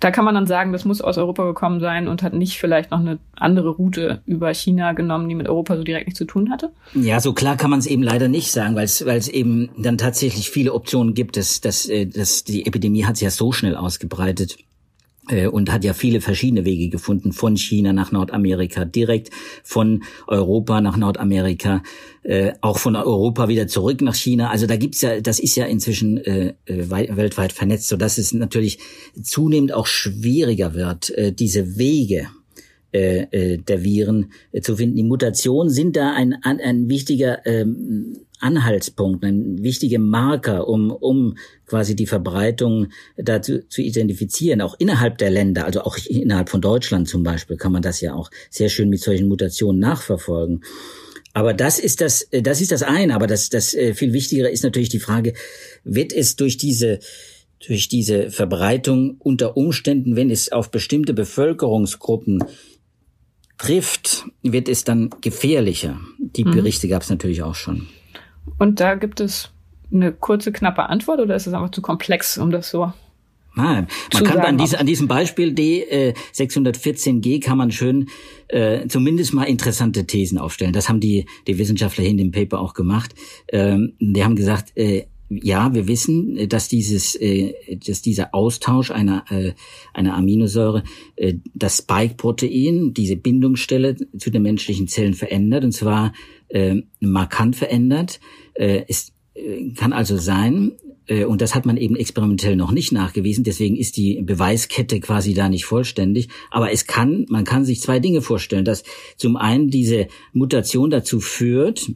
da 0.00 0.10
kann 0.10 0.24
man 0.24 0.34
dann 0.34 0.46
sagen, 0.46 0.72
das 0.72 0.84
muss 0.84 1.00
aus 1.00 1.18
Europa 1.18 1.44
gekommen 1.44 1.80
sein 1.80 2.08
und 2.08 2.22
hat 2.22 2.34
nicht 2.34 2.58
vielleicht 2.58 2.90
noch 2.90 3.00
eine 3.00 3.18
andere 3.36 3.70
Route 3.70 4.22
über 4.26 4.52
China 4.52 4.92
genommen, 4.92 5.28
die 5.28 5.34
mit 5.34 5.48
Europa 5.48 5.76
so 5.76 5.82
direkt 5.82 6.06
nichts 6.06 6.18
zu 6.18 6.26
tun 6.26 6.50
hatte? 6.50 6.70
Ja, 6.94 7.20
so 7.20 7.32
klar 7.32 7.56
kann 7.56 7.70
man 7.70 7.78
es 7.78 7.86
eben 7.86 8.02
leider 8.02 8.28
nicht 8.28 8.50
sagen, 8.50 8.76
weil 8.76 8.84
es 8.84 9.28
eben 9.28 9.70
dann 9.78 9.98
tatsächlich 9.98 10.50
viele 10.50 10.72
Optionen 10.74 11.14
gibt. 11.14 11.36
Dass, 11.36 11.60
dass, 11.60 11.88
äh, 11.88 12.06
dass 12.06 12.44
die 12.44 12.66
Epidemie 12.66 13.04
hat 13.04 13.16
sich 13.16 13.24
ja 13.24 13.30
so 13.30 13.52
schnell 13.52 13.76
ausgebreitet 13.76 14.56
und 15.50 15.72
hat 15.72 15.84
ja 15.84 15.94
viele 15.94 16.20
verschiedene 16.20 16.64
Wege 16.64 16.88
gefunden, 16.88 17.32
von 17.32 17.56
China 17.56 17.92
nach 17.92 18.12
Nordamerika, 18.12 18.84
direkt 18.84 19.30
von 19.62 20.02
Europa 20.26 20.80
nach 20.80 20.96
Nordamerika, 20.96 21.82
äh, 22.22 22.52
auch 22.60 22.78
von 22.78 22.96
Europa 22.96 23.48
wieder 23.48 23.66
zurück 23.66 24.00
nach 24.02 24.14
China. 24.14 24.50
Also 24.50 24.66
da 24.66 24.76
gibt's 24.76 25.00
ja, 25.02 25.20
das 25.20 25.38
ist 25.38 25.56
ja 25.56 25.66
inzwischen 25.66 26.18
äh, 26.18 26.54
äh 26.66 26.90
weltweit 26.90 27.52
vernetzt, 27.52 27.88
so 27.88 27.96
dass 27.96 28.18
es 28.18 28.32
natürlich 28.32 28.78
zunehmend 29.22 29.72
auch 29.72 29.86
schwieriger 29.86 30.74
wird, 30.74 31.10
äh, 31.10 31.32
diese 31.32 31.78
Wege 31.78 32.28
äh, 32.94 33.26
äh, 33.32 33.58
der 33.58 33.82
Viren 33.82 34.30
äh, 34.52 34.60
zu 34.60 34.76
finden. 34.76 34.94
Die 34.94 35.02
Mutationen 35.02 35.68
sind 35.68 35.96
da 35.96 36.12
ein, 36.12 36.36
ein, 36.42 36.60
ein 36.60 36.88
wichtiger 36.88 37.44
ähm, 37.44 38.18
Anhaltspunkt, 38.40 39.24
ein 39.24 39.62
wichtiger 39.62 39.98
Marker, 39.98 40.68
um, 40.68 40.90
um 40.90 41.36
quasi 41.66 41.96
die 41.96 42.06
Verbreitung 42.06 42.88
dazu 43.16 43.60
zu 43.68 43.82
identifizieren, 43.82 44.60
auch 44.60 44.74
innerhalb 44.78 45.18
der 45.18 45.30
Länder, 45.30 45.64
also 45.64 45.82
auch 45.82 45.96
innerhalb 46.06 46.48
von 46.48 46.60
Deutschland 46.60 47.08
zum 47.08 47.22
Beispiel, 47.22 47.56
kann 47.56 47.72
man 47.72 47.82
das 47.82 48.00
ja 48.00 48.14
auch 48.14 48.30
sehr 48.50 48.68
schön 48.68 48.88
mit 48.88 49.00
solchen 49.00 49.28
Mutationen 49.28 49.80
nachverfolgen. 49.80 50.62
Aber 51.32 51.52
das 51.52 51.78
ist 51.78 52.00
das, 52.00 52.28
das 52.30 52.60
ist 52.60 52.70
das 52.70 52.82
eine. 52.82 53.14
Aber 53.14 53.26
das, 53.26 53.48
das 53.48 53.70
viel 53.70 54.12
Wichtigere 54.12 54.50
ist 54.50 54.62
natürlich 54.62 54.88
die 54.88 55.00
Frage, 55.00 55.34
wird 55.82 56.12
es 56.12 56.36
durch 56.36 56.56
diese 56.56 57.00
durch 57.66 57.88
diese 57.88 58.30
Verbreitung 58.30 59.16
unter 59.18 59.56
Umständen, 59.56 60.16
wenn 60.16 60.30
es 60.30 60.52
auf 60.52 60.70
bestimmte 60.70 61.14
Bevölkerungsgruppen 61.14 62.44
trifft, 63.56 64.24
wird 64.42 64.68
es 64.68 64.84
dann 64.84 65.10
gefährlicher. 65.22 65.98
Die 66.18 66.44
mhm. 66.44 66.52
Berichte 66.52 66.88
gab 66.88 67.02
es 67.02 67.10
natürlich 67.10 67.42
auch 67.42 67.54
schon. 67.54 67.88
Und 68.58 68.80
da 68.80 68.94
gibt 68.94 69.20
es 69.20 69.50
eine 69.92 70.12
kurze, 70.12 70.52
knappe 70.52 70.88
Antwort 70.88 71.20
oder 71.20 71.36
ist 71.36 71.46
es 71.46 71.54
einfach 71.54 71.70
zu 71.70 71.82
komplex, 71.82 72.38
um 72.38 72.50
das 72.50 72.70
so 72.70 72.92
Nein, 73.56 73.86
man 74.12 74.24
kann 74.24 74.40
an, 74.40 74.58
diese, 74.58 74.80
an 74.80 74.86
diesem 74.86 75.06
Beispiel 75.06 75.50
D614G 75.50 77.36
äh, 77.36 77.38
kann 77.38 77.56
man 77.56 77.70
schön 77.70 78.08
äh, 78.48 78.88
zumindest 78.88 79.32
mal 79.32 79.44
interessante 79.44 80.06
Thesen 80.06 80.38
aufstellen. 80.38 80.72
Das 80.72 80.88
haben 80.88 80.98
die, 80.98 81.26
die 81.46 81.56
Wissenschaftler 81.56 82.02
hier 82.02 82.10
in 82.10 82.18
dem 82.18 82.32
Paper 82.32 82.58
auch 82.58 82.74
gemacht. 82.74 83.14
Ähm, 83.52 83.92
die 84.00 84.24
haben 84.24 84.34
gesagt, 84.34 84.76
äh, 84.76 85.04
ja, 85.30 85.72
wir 85.72 85.86
wissen, 85.86 86.36
äh, 86.36 86.48
dass 86.48 86.68
dieses, 86.68 87.14
äh, 87.14 87.54
dass 87.86 88.02
dieser 88.02 88.34
Austausch 88.34 88.90
einer 88.90 89.24
äh, 89.30 89.52
einer 89.92 90.16
Aminosäure 90.16 90.82
äh, 91.14 91.34
das 91.54 91.78
Spike-Protein, 91.78 92.92
diese 92.92 93.14
Bindungsstelle 93.14 93.96
zu 94.18 94.30
den 94.30 94.42
menschlichen 94.42 94.88
Zellen 94.88 95.14
verändert 95.14 95.64
und 95.64 95.72
zwar 95.72 96.12
äh, 96.54 96.82
markant 97.00 97.56
verändert. 97.56 98.20
Äh, 98.54 98.84
es 98.88 99.12
äh, 99.34 99.70
kann 99.74 99.92
also 99.92 100.16
sein, 100.16 100.72
äh, 101.06 101.24
und 101.24 101.40
das 101.42 101.54
hat 101.54 101.66
man 101.66 101.76
eben 101.76 101.96
experimentell 101.96 102.56
noch 102.56 102.70
nicht 102.70 102.92
nachgewiesen, 102.92 103.44
deswegen 103.44 103.76
ist 103.76 103.96
die 103.96 104.22
Beweiskette 104.22 105.00
quasi 105.00 105.34
da 105.34 105.48
nicht 105.48 105.64
vollständig. 105.64 106.28
Aber 106.50 106.72
es 106.72 106.86
kann, 106.86 107.26
man 107.28 107.44
kann 107.44 107.64
sich 107.64 107.80
zwei 107.80 107.98
Dinge 107.98 108.22
vorstellen, 108.22 108.64
dass 108.64 108.84
zum 109.16 109.36
einen 109.36 109.68
diese 109.68 110.06
Mutation 110.32 110.90
dazu 110.90 111.20
führt, 111.20 111.90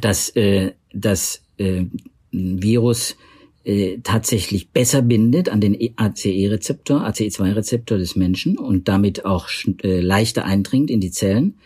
dass 0.00 0.30
äh, 0.30 0.72
dass 0.92 1.42
äh, 1.58 1.84
Virus 2.32 3.16
äh, 3.64 3.98
tatsächlich 4.02 4.70
besser 4.70 5.02
bindet 5.02 5.48
an 5.48 5.60
den 5.60 5.74
e, 5.74 5.92
ACE-Rezeptor, 5.96 7.06
ACE2-Rezeptor 7.06 7.98
des 7.98 8.16
Menschen 8.16 8.58
und 8.58 8.88
damit 8.88 9.24
auch 9.24 9.48
äh, 9.82 10.00
leichter 10.00 10.44
eindringt 10.44 10.90
in 10.90 11.00
die 11.00 11.10
Zellen. 11.10 11.58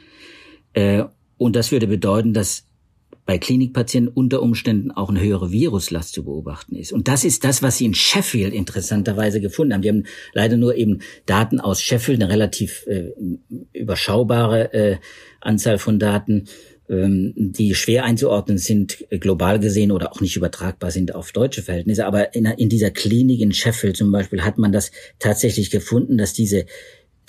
Äh, 0.72 1.04
und 1.40 1.56
das 1.56 1.72
würde 1.72 1.86
bedeuten, 1.86 2.34
dass 2.34 2.66
bei 3.24 3.38
Klinikpatienten 3.38 4.12
unter 4.12 4.42
Umständen 4.42 4.90
auch 4.90 5.08
eine 5.08 5.22
höhere 5.22 5.50
Viruslast 5.50 6.12
zu 6.12 6.22
beobachten 6.22 6.76
ist. 6.76 6.92
Und 6.92 7.08
das 7.08 7.24
ist 7.24 7.44
das, 7.44 7.62
was 7.62 7.78
sie 7.78 7.86
in 7.86 7.94
Sheffield 7.94 8.52
interessanterweise 8.52 9.40
gefunden 9.40 9.72
haben. 9.72 9.80
Die 9.80 9.88
haben 9.88 10.04
leider 10.34 10.58
nur 10.58 10.74
eben 10.74 10.98
Daten 11.24 11.58
aus 11.58 11.80
Sheffield, 11.80 12.20
eine 12.22 12.30
relativ 12.30 12.86
äh, 12.86 13.12
überschaubare 13.72 14.74
äh, 14.74 14.96
Anzahl 15.40 15.78
von 15.78 15.98
Daten 15.98 16.44
ähm, 16.90 17.32
die 17.36 17.74
schwer 17.74 18.04
einzuordnen 18.04 18.58
sind, 18.58 19.06
global 19.10 19.60
gesehen 19.60 19.92
oder 19.92 20.12
auch 20.12 20.20
nicht 20.20 20.36
übertragbar 20.36 20.90
sind 20.90 21.14
auf 21.14 21.32
deutsche 21.32 21.62
Verhältnisse. 21.62 22.04
Aber 22.04 22.34
in, 22.34 22.44
in 22.44 22.68
dieser 22.68 22.90
Klinik 22.90 23.40
in 23.40 23.52
Sheffield 23.52 23.96
zum 23.96 24.10
Beispiel 24.12 24.42
hat 24.42 24.58
man 24.58 24.72
das 24.72 24.90
tatsächlich 25.20 25.70
gefunden, 25.70 26.18
dass 26.18 26.32
diese 26.32 26.66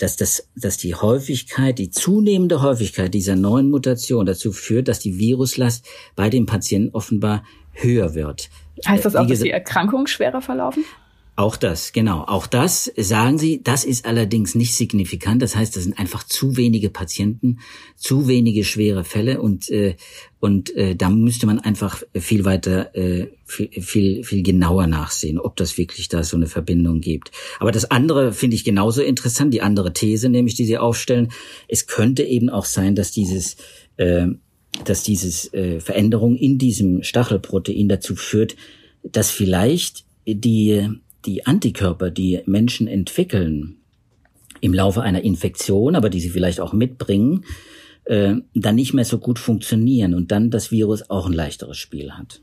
dass, 0.02 0.16
das, 0.16 0.48
dass 0.56 0.78
die 0.78 0.96
Häufigkeit, 0.96 1.78
die 1.78 1.90
zunehmende 1.90 2.60
Häufigkeit 2.60 3.14
dieser 3.14 3.36
neuen 3.36 3.70
Mutation 3.70 4.26
dazu 4.26 4.50
führt, 4.50 4.88
dass 4.88 4.98
die 4.98 5.16
Viruslast 5.20 5.86
bei 6.16 6.28
den 6.28 6.44
Patienten 6.44 6.92
offenbar 6.92 7.44
höher 7.70 8.16
wird. 8.16 8.50
Heißt 8.84 9.04
das 9.04 9.14
auch, 9.14 9.28
dass 9.28 9.38
die 9.38 9.50
Erkrankungen 9.50 10.08
schwerer 10.08 10.42
verlaufen? 10.42 10.84
Auch 11.34 11.56
das, 11.56 11.92
genau. 11.92 12.24
Auch 12.24 12.46
das 12.46 12.92
sagen 12.94 13.38
Sie, 13.38 13.62
das 13.62 13.84
ist 13.84 14.04
allerdings 14.04 14.54
nicht 14.54 14.74
signifikant. 14.74 15.40
Das 15.40 15.56
heißt, 15.56 15.74
das 15.74 15.84
sind 15.84 15.98
einfach 15.98 16.24
zu 16.24 16.58
wenige 16.58 16.90
Patienten, 16.90 17.60
zu 17.96 18.28
wenige 18.28 18.64
schwere 18.64 19.02
Fälle 19.02 19.40
und 19.40 19.70
äh, 19.70 19.96
und 20.40 20.76
äh, 20.76 20.94
da 20.94 21.08
müsste 21.08 21.46
man 21.46 21.58
einfach 21.58 22.02
viel 22.14 22.44
weiter, 22.44 22.94
äh, 22.94 23.28
viel, 23.46 23.70
viel 23.80 24.24
viel 24.24 24.42
genauer 24.42 24.86
nachsehen, 24.86 25.38
ob 25.38 25.56
das 25.56 25.78
wirklich 25.78 26.10
da 26.10 26.22
so 26.22 26.36
eine 26.36 26.48
Verbindung 26.48 27.00
gibt. 27.00 27.30
Aber 27.60 27.72
das 27.72 27.90
andere 27.90 28.34
finde 28.34 28.56
ich 28.56 28.64
genauso 28.64 29.00
interessant. 29.00 29.54
Die 29.54 29.62
andere 29.62 29.94
These, 29.94 30.28
nämlich 30.28 30.54
die 30.54 30.66
Sie 30.66 30.76
aufstellen, 30.76 31.32
es 31.66 31.86
könnte 31.86 32.24
eben 32.24 32.50
auch 32.50 32.66
sein, 32.66 32.94
dass 32.94 33.10
dieses 33.10 33.56
äh, 33.96 34.26
dass 34.84 35.02
dieses 35.02 35.52
äh, 35.54 35.80
Veränderung 35.80 36.36
in 36.36 36.58
diesem 36.58 37.02
Stachelprotein 37.02 37.88
dazu 37.88 38.16
führt, 38.16 38.54
dass 39.02 39.30
vielleicht 39.30 40.04
die 40.26 40.88
die 41.24 41.46
Antikörper, 41.46 42.10
die 42.10 42.40
Menschen 42.46 42.88
entwickeln 42.88 43.76
im 44.60 44.74
Laufe 44.74 45.02
einer 45.02 45.22
Infektion, 45.22 45.96
aber 45.96 46.10
die 46.10 46.20
sie 46.20 46.30
vielleicht 46.30 46.60
auch 46.60 46.72
mitbringen, 46.72 47.44
äh, 48.04 48.36
dann 48.54 48.74
nicht 48.74 48.94
mehr 48.94 49.04
so 49.04 49.18
gut 49.18 49.38
funktionieren 49.38 50.14
und 50.14 50.32
dann 50.32 50.50
das 50.50 50.70
Virus 50.70 51.10
auch 51.10 51.26
ein 51.26 51.32
leichteres 51.32 51.78
Spiel 51.78 52.12
hat. 52.12 52.40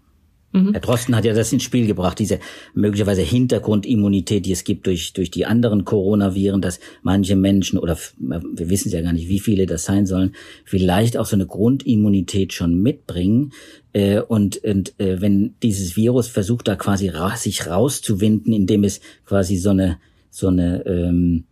Mhm. 0.52 0.72
Herr 0.72 0.82
Drosten 0.82 1.16
hat 1.16 1.26
ja 1.26 1.34
das 1.34 1.54
ins 1.54 1.64
Spiel 1.64 1.86
gebracht, 1.86 2.18
diese 2.18 2.40
möglicherweise 2.74 3.22
Hintergrundimmunität, 3.22 4.46
die 4.46 4.52
es 4.52 4.64
gibt 4.64 4.88
durch, 4.88 5.14
durch 5.14 5.30
die 5.30 5.46
anderen 5.46 5.86
Coronaviren, 5.86 6.62
dass 6.62 6.80
manche 7.04 7.36
Menschen, 7.36 7.78
oder 7.78 7.98
wir 8.18 8.70
wissen 8.70 8.88
es 8.88 8.94
ja 8.94 9.02
gar 9.02 9.14
nicht, 9.14 9.30
wie 9.30 9.40
viele 9.40 9.66
das 9.66 9.86
sein 9.86 10.06
sollen, 10.06 10.34
vielleicht 10.66 11.18
auch 11.18 11.26
so 11.26 11.36
eine 11.36 11.46
Grundimmunität 11.46 12.54
schon 12.54 12.82
mitbringen. 12.82 13.52
Äh, 13.94 14.22
und 14.22 14.58
und 14.64 15.00
äh, 15.00 15.22
wenn 15.22 15.56
dieses 15.62 15.96
Virus 15.96 16.28
versucht, 16.28 16.68
da 16.68 16.76
quasi 16.76 17.10
ra 17.10 17.36
sich 17.36 17.68
rauszuwinden, 17.68 18.54
indem 18.54 18.84
es 18.84 19.02
quasi 19.26 19.58
so 19.58 19.70
eine, 19.70 19.98
so 20.32 20.48
eine, 20.48 20.86
ähm, 20.86 21.46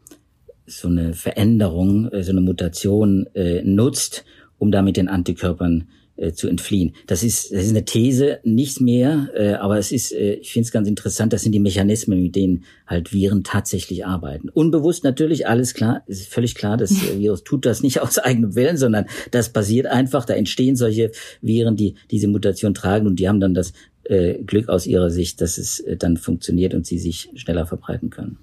so 0.65 0.87
eine 0.87 1.13
Veränderung, 1.13 2.11
äh, 2.11 2.23
so 2.23 2.31
eine 2.31 2.41
Mutation 2.41 3.27
äh, 3.35 3.61
nutzt, 3.61 4.25
um 4.57 4.71
da 4.71 4.81
mit 4.81 4.97
den 4.97 5.07
Antikörpern 5.07 5.87
äh, 6.17 6.33
zu 6.33 6.47
entfliehen. 6.47 6.93
Das 7.07 7.23
ist, 7.23 7.51
das 7.51 7.63
ist 7.63 7.69
eine 7.69 7.85
These, 7.85 8.39
nichts 8.43 8.79
mehr, 8.79 9.29
äh, 9.35 9.53
aber 9.53 9.77
es 9.77 9.91
ist, 9.91 10.11
äh, 10.11 10.33
ich 10.33 10.51
finde 10.51 10.65
es 10.65 10.71
ganz 10.71 10.87
interessant, 10.87 11.33
das 11.33 11.43
sind 11.43 11.51
die 11.51 11.59
Mechanismen, 11.59 12.21
mit 12.21 12.35
denen 12.35 12.65
halt 12.85 13.13
Viren 13.13 13.43
tatsächlich 13.43 14.05
arbeiten. 14.05 14.49
Unbewusst 14.49 15.03
natürlich, 15.03 15.47
alles 15.47 15.73
klar, 15.73 16.03
es 16.07 16.21
ist 16.21 16.33
völlig 16.33 16.55
klar, 16.55 16.77
das 16.77 16.91
Virus 17.17 17.43
tut 17.43 17.65
das 17.65 17.83
nicht 17.83 18.01
aus 18.01 18.17
eigenem 18.17 18.55
Willen, 18.55 18.77
sondern 18.77 19.05
das 19.31 19.49
passiert 19.49 19.87
einfach, 19.87 20.25
da 20.25 20.33
entstehen 20.33 20.75
solche 20.75 21.11
Viren, 21.41 21.75
die 21.75 21.95
diese 22.11 22.27
Mutation 22.27 22.73
tragen 22.73 23.07
und 23.07 23.17
die 23.17 23.27
haben 23.27 23.39
dann 23.39 23.53
das 23.53 23.73
äh, 24.03 24.41
Glück 24.43 24.69
aus 24.69 24.87
ihrer 24.87 25.09
Sicht, 25.09 25.41
dass 25.41 25.57
es 25.57 25.79
äh, 25.81 25.97
dann 25.97 26.17
funktioniert 26.17 26.73
und 26.73 26.85
sie 26.85 26.97
sich 26.97 27.29
schneller 27.35 27.65
verbreiten 27.65 28.09
können. 28.09 28.37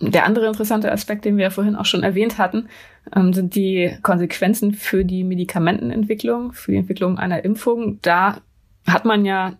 Der 0.00 0.26
andere 0.26 0.46
interessante 0.46 0.92
Aspekt, 0.92 1.24
den 1.24 1.36
wir 1.36 1.44
ja 1.44 1.50
vorhin 1.50 1.76
auch 1.76 1.86
schon 1.86 2.02
erwähnt 2.02 2.38
hatten, 2.38 2.68
ähm, 3.14 3.32
sind 3.32 3.54
die 3.54 3.96
Konsequenzen 4.02 4.74
für 4.74 5.04
die 5.04 5.24
Medikamentenentwicklung, 5.24 6.52
für 6.52 6.72
die 6.72 6.78
Entwicklung 6.78 7.18
einer 7.18 7.44
Impfung. 7.44 7.98
Da 8.02 8.38
hat 8.86 9.04
man 9.06 9.24
ja 9.24 9.54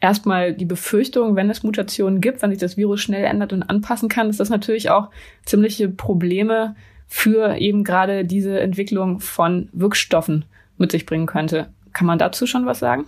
erstmal 0.00 0.52
die 0.52 0.66
Befürchtung, 0.66 1.36
wenn 1.36 1.48
es 1.48 1.62
Mutationen 1.62 2.20
gibt, 2.20 2.42
wenn 2.42 2.50
sich 2.50 2.60
das 2.60 2.76
Virus 2.76 3.00
schnell 3.00 3.24
ändert 3.24 3.52
und 3.52 3.62
anpassen 3.62 4.08
kann, 4.08 4.26
dass 4.26 4.36
das 4.36 4.50
natürlich 4.50 4.90
auch 4.90 5.10
ziemliche 5.44 5.88
Probleme 5.88 6.76
für 7.06 7.56
eben 7.56 7.82
gerade 7.82 8.24
diese 8.24 8.60
Entwicklung 8.60 9.20
von 9.20 9.68
Wirkstoffen 9.72 10.44
mit 10.76 10.92
sich 10.92 11.06
bringen 11.06 11.26
könnte. 11.26 11.68
Kann 11.92 12.06
man 12.06 12.18
dazu 12.18 12.46
schon 12.46 12.66
was 12.66 12.78
sagen? 12.78 13.06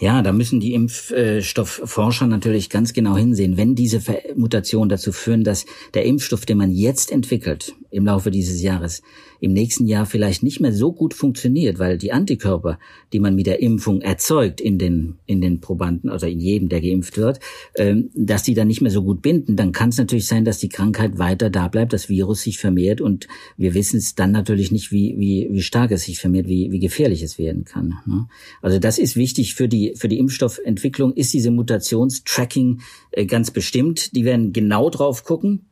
Ja, 0.00 0.22
da 0.22 0.32
müssen 0.32 0.60
die 0.60 0.72
Impfstoffforscher 0.72 2.26
natürlich 2.26 2.70
ganz 2.70 2.94
genau 2.94 3.18
hinsehen. 3.18 3.58
Wenn 3.58 3.74
diese 3.74 4.00
Mutationen 4.34 4.88
dazu 4.88 5.12
führen, 5.12 5.44
dass 5.44 5.66
der 5.92 6.06
Impfstoff, 6.06 6.46
den 6.46 6.56
man 6.56 6.70
jetzt 6.70 7.12
entwickelt, 7.12 7.74
im 7.90 8.06
Laufe 8.06 8.30
dieses 8.30 8.62
Jahres, 8.62 9.02
im 9.40 9.52
nächsten 9.52 9.86
Jahr 9.86 10.06
vielleicht 10.06 10.42
nicht 10.42 10.60
mehr 10.60 10.72
so 10.72 10.92
gut 10.92 11.14
funktioniert, 11.14 11.78
weil 11.78 11.98
die 11.98 12.12
Antikörper, 12.12 12.78
die 13.12 13.20
man 13.20 13.34
mit 13.34 13.46
der 13.46 13.60
Impfung 13.60 14.00
erzeugt 14.00 14.60
in 14.60 14.78
den, 14.78 15.16
in 15.26 15.40
den 15.40 15.60
Probanden 15.60 16.10
oder 16.10 16.28
in 16.28 16.40
jedem, 16.40 16.68
der 16.68 16.80
geimpft 16.80 17.16
wird, 17.16 17.40
ähm, 17.76 18.10
dass 18.14 18.42
die 18.42 18.54
dann 18.54 18.68
nicht 18.68 18.82
mehr 18.82 18.90
so 18.90 19.02
gut 19.02 19.22
binden, 19.22 19.56
dann 19.56 19.72
kann 19.72 19.88
es 19.88 19.98
natürlich 19.98 20.26
sein, 20.26 20.44
dass 20.44 20.58
die 20.58 20.68
Krankheit 20.68 21.18
weiter 21.18 21.50
da 21.50 21.68
bleibt, 21.68 21.92
das 21.92 22.08
Virus 22.08 22.42
sich 22.42 22.58
vermehrt 22.58 23.00
und 23.00 23.28
wir 23.56 23.74
wissen 23.74 23.96
es 23.96 24.14
dann 24.14 24.30
natürlich 24.30 24.70
nicht, 24.70 24.92
wie, 24.92 25.14
wie, 25.18 25.48
wie 25.50 25.62
stark 25.62 25.90
es 25.90 26.04
sich 26.04 26.20
vermehrt, 26.20 26.46
wie, 26.46 26.70
wie 26.70 26.78
gefährlich 26.78 27.22
es 27.22 27.38
werden 27.38 27.64
kann. 27.64 27.94
Ne? 28.06 28.26
Also 28.62 28.78
das 28.78 28.98
ist 28.98 29.16
wichtig 29.16 29.54
für 29.54 29.68
die, 29.68 29.89
für 29.96 30.08
die 30.08 30.18
Impfstoffentwicklung, 30.18 31.12
ist 31.14 31.32
diese 31.32 31.50
Mutationstracking 31.50 32.80
äh, 33.12 33.26
ganz 33.26 33.50
bestimmt. 33.50 34.14
Die 34.14 34.24
werden 34.24 34.52
genau 34.52 34.90
drauf 34.90 35.24
gucken, 35.24 35.66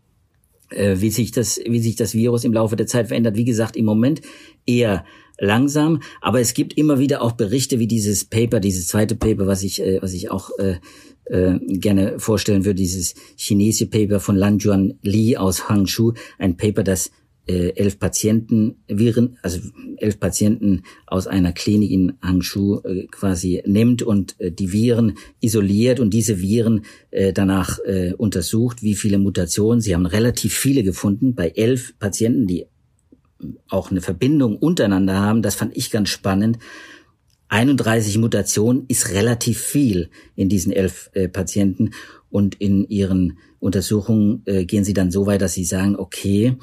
äh, 0.70 0.96
wie 0.98 1.10
sich 1.10 1.32
das, 1.32 1.60
wie 1.66 1.80
sich 1.80 1.96
das 1.96 2.14
Virus 2.14 2.44
im 2.44 2.52
Laufe 2.52 2.76
der 2.76 2.86
Zeit 2.86 3.08
verändert. 3.08 3.36
Wie 3.36 3.44
gesagt, 3.44 3.76
im 3.76 3.84
Moment 3.84 4.20
eher 4.66 5.04
langsam, 5.38 6.00
aber 6.20 6.40
es 6.40 6.52
gibt 6.52 6.76
immer 6.76 6.98
wieder 6.98 7.22
auch 7.22 7.32
Berichte 7.32 7.78
wie 7.78 7.86
dieses 7.86 8.24
Paper, 8.24 8.58
dieses 8.58 8.88
zweite 8.88 9.14
Paper, 9.14 9.46
was 9.46 9.62
ich, 9.62 9.80
äh, 9.80 10.02
was 10.02 10.12
ich 10.12 10.30
auch 10.30 10.50
gerne 11.30 12.18
vorstellen 12.18 12.64
würde, 12.64 12.80
dieses 12.80 13.14
chinesische 13.36 13.84
Paper 13.90 14.18
von 14.18 14.34
Lan 14.34 14.56
Juan 14.56 14.94
Li 15.02 15.36
aus 15.36 15.68
Hangzhou, 15.68 16.14
ein 16.38 16.56
Paper, 16.56 16.82
das 16.82 17.10
äh, 17.48 17.70
elf 17.70 17.98
Patienten, 17.98 18.76
Viren, 18.86 19.38
also 19.42 19.60
elf 19.96 20.20
Patienten 20.20 20.82
aus 21.06 21.26
einer 21.26 21.52
Klinik 21.52 21.90
in 21.90 22.12
Hangzhou 22.22 22.80
äh, 22.84 23.06
quasi 23.10 23.62
nimmt 23.66 24.02
und 24.02 24.38
äh, 24.38 24.52
die 24.52 24.72
Viren 24.72 25.14
isoliert 25.40 25.98
und 25.98 26.12
diese 26.12 26.40
Viren 26.40 26.82
äh, 27.10 27.32
danach 27.32 27.78
äh, 27.86 28.12
untersucht, 28.12 28.82
wie 28.82 28.94
viele 28.94 29.18
Mutationen. 29.18 29.80
Sie 29.80 29.94
haben 29.94 30.06
relativ 30.06 30.54
viele 30.54 30.82
gefunden 30.82 31.34
bei 31.34 31.48
elf 31.48 31.98
Patienten, 31.98 32.46
die 32.46 32.66
auch 33.68 33.90
eine 33.90 34.00
Verbindung 34.00 34.56
untereinander 34.56 35.18
haben. 35.18 35.42
Das 35.42 35.54
fand 35.54 35.76
ich 35.76 35.90
ganz 35.90 36.10
spannend. 36.10 36.58
31 37.48 38.18
Mutationen 38.18 38.84
ist 38.88 39.10
relativ 39.10 39.58
viel 39.60 40.10
in 40.36 40.50
diesen 40.50 40.70
elf 40.70 41.10
äh, 41.14 41.28
Patienten 41.28 41.92
und 42.30 42.56
in 42.56 42.86
ihren 42.88 43.38
Untersuchungen 43.58 44.42
äh, 44.44 44.64
gehen 44.64 44.84
sie 44.84 44.92
dann 44.92 45.10
so 45.10 45.26
weit, 45.26 45.40
dass 45.40 45.54
sie 45.54 45.64
sagen, 45.64 45.96
okay, 45.96 46.56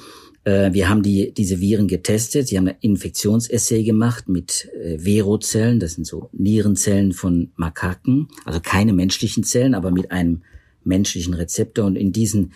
wir 0.74 0.90
haben 0.90 1.02
die, 1.02 1.34
diese 1.34 1.60
Viren 1.60 1.88
getestet. 1.88 2.48
Sie 2.48 2.58
haben 2.58 2.68
ein 2.68 2.78
Infektionsessay 2.80 3.84
gemacht 3.84 4.30
mit 4.30 4.70
äh, 4.74 5.00
Verozellen. 5.00 5.80
Das 5.80 5.94
sind 5.94 6.06
so 6.06 6.30
Nierenzellen 6.34 7.14
von 7.14 7.52
Makaken. 7.56 8.28
Also 8.46 8.60
keine 8.60 8.94
menschlichen 8.94 9.44
Zellen, 9.44 9.74
aber 9.74 9.90
mit 9.90 10.12
einem 10.12 10.44
menschlichen 10.84 11.34
Rezeptor. 11.34 11.86
Und 11.86 11.96
in 11.96 12.12
diesen 12.12 12.54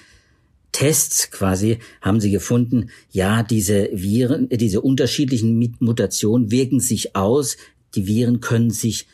Tests 0.72 1.32
quasi 1.32 1.80
haben 2.02 2.20
sie 2.22 2.30
gefunden, 2.30 2.92
ja, 3.12 3.42
diese 3.42 3.90
Viren, 3.92 4.52
äh, 4.52 4.58
diese 4.58 4.82
unterschiedlichen 4.82 5.76
Mutationen 5.80 6.52
wirken 6.52 6.80
sich 6.80 7.16
aus. 7.16 7.58
Die 7.96 8.06
Viren 8.06 8.40
können 8.40 8.70
sich 8.70 9.08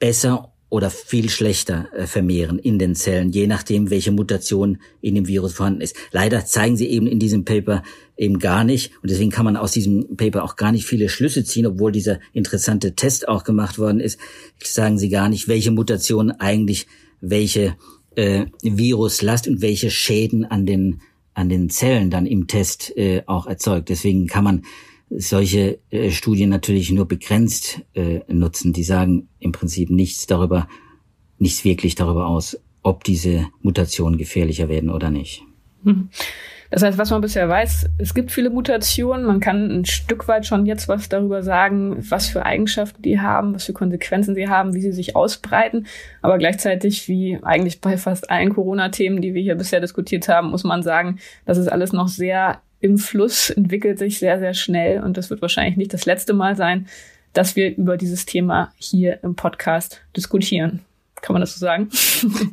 besser 0.00 0.51
oder 0.72 0.88
viel 0.88 1.28
schlechter 1.28 1.88
äh, 1.94 2.06
vermehren 2.06 2.58
in 2.58 2.78
den 2.78 2.94
Zellen, 2.94 3.30
je 3.30 3.46
nachdem, 3.46 3.90
welche 3.90 4.10
Mutation 4.10 4.78
in 5.02 5.14
dem 5.14 5.28
Virus 5.28 5.52
vorhanden 5.52 5.82
ist. 5.82 5.94
Leider 6.12 6.46
zeigen 6.46 6.78
sie 6.78 6.86
eben 6.86 7.06
in 7.06 7.18
diesem 7.18 7.44
Paper 7.44 7.82
eben 8.16 8.38
gar 8.38 8.64
nicht 8.64 8.90
und 9.02 9.10
deswegen 9.10 9.30
kann 9.30 9.44
man 9.44 9.58
aus 9.58 9.72
diesem 9.72 10.16
Paper 10.16 10.42
auch 10.42 10.56
gar 10.56 10.72
nicht 10.72 10.86
viele 10.86 11.10
Schlüsse 11.10 11.44
ziehen, 11.44 11.66
obwohl 11.66 11.92
dieser 11.92 12.20
interessante 12.32 12.94
Test 12.94 13.28
auch 13.28 13.44
gemacht 13.44 13.78
worden 13.78 14.00
ist, 14.00 14.18
sagen 14.64 14.98
sie 14.98 15.10
gar 15.10 15.28
nicht, 15.28 15.46
welche 15.46 15.72
Mutation 15.72 16.30
eigentlich 16.30 16.86
welche 17.20 17.76
äh, 18.16 18.46
Viruslast 18.62 19.48
und 19.48 19.60
welche 19.60 19.90
Schäden 19.90 20.46
an 20.46 20.64
den 20.64 21.02
an 21.34 21.50
den 21.50 21.68
Zellen 21.68 22.08
dann 22.08 22.24
im 22.24 22.46
Test 22.46 22.96
äh, 22.96 23.24
auch 23.26 23.46
erzeugt. 23.46 23.90
Deswegen 23.90 24.26
kann 24.26 24.44
man 24.44 24.62
solche 25.16 25.78
äh, 25.90 26.10
Studien 26.10 26.50
natürlich 26.50 26.90
nur 26.90 27.06
begrenzt 27.06 27.80
äh, 27.94 28.20
nutzen. 28.28 28.72
Die 28.72 28.84
sagen 28.84 29.28
im 29.38 29.52
Prinzip 29.52 29.90
nichts 29.90 30.26
darüber, 30.26 30.68
nichts 31.38 31.64
wirklich 31.64 31.94
darüber 31.94 32.26
aus, 32.26 32.58
ob 32.82 33.04
diese 33.04 33.46
Mutationen 33.60 34.18
gefährlicher 34.18 34.68
werden 34.68 34.90
oder 34.90 35.10
nicht. 35.10 35.42
Hm. 35.84 36.08
Das 36.70 36.82
heißt, 36.82 36.96
was 36.96 37.10
man 37.10 37.20
bisher 37.20 37.46
weiß, 37.50 37.90
es 37.98 38.14
gibt 38.14 38.32
viele 38.32 38.48
Mutationen. 38.48 39.26
Man 39.26 39.40
kann 39.40 39.70
ein 39.70 39.84
Stück 39.84 40.26
weit 40.26 40.46
schon 40.46 40.64
jetzt 40.64 40.88
was 40.88 41.10
darüber 41.10 41.42
sagen, 41.42 41.98
was 42.08 42.28
für 42.28 42.46
Eigenschaften 42.46 43.02
die 43.02 43.20
haben, 43.20 43.54
was 43.54 43.66
für 43.66 43.74
Konsequenzen 43.74 44.34
sie 44.34 44.48
haben, 44.48 44.72
wie 44.72 44.80
sie 44.80 44.92
sich 44.92 45.14
ausbreiten. 45.14 45.86
Aber 46.22 46.38
gleichzeitig, 46.38 47.08
wie 47.08 47.38
eigentlich 47.42 47.82
bei 47.82 47.98
fast 47.98 48.30
allen 48.30 48.54
Corona-Themen, 48.54 49.20
die 49.20 49.34
wir 49.34 49.42
hier 49.42 49.54
bisher 49.56 49.82
diskutiert 49.82 50.28
haben, 50.28 50.48
muss 50.48 50.64
man 50.64 50.82
sagen, 50.82 51.18
das 51.44 51.58
ist 51.58 51.68
alles 51.68 51.92
noch 51.92 52.08
sehr 52.08 52.62
im 52.82 52.98
Fluss, 52.98 53.50
entwickelt 53.50 53.98
sich 53.98 54.18
sehr, 54.18 54.38
sehr 54.38 54.54
schnell 54.54 55.02
und 55.02 55.16
das 55.16 55.30
wird 55.30 55.40
wahrscheinlich 55.40 55.76
nicht 55.76 55.94
das 55.94 56.04
letzte 56.04 56.34
Mal 56.34 56.56
sein, 56.56 56.86
dass 57.32 57.56
wir 57.56 57.74
über 57.76 57.96
dieses 57.96 58.26
Thema 58.26 58.72
hier 58.76 59.20
im 59.22 59.36
Podcast 59.36 60.02
diskutieren. 60.16 60.80
Kann 61.22 61.34
man 61.34 61.40
das 61.40 61.54
so 61.54 61.60
sagen? 61.60 61.88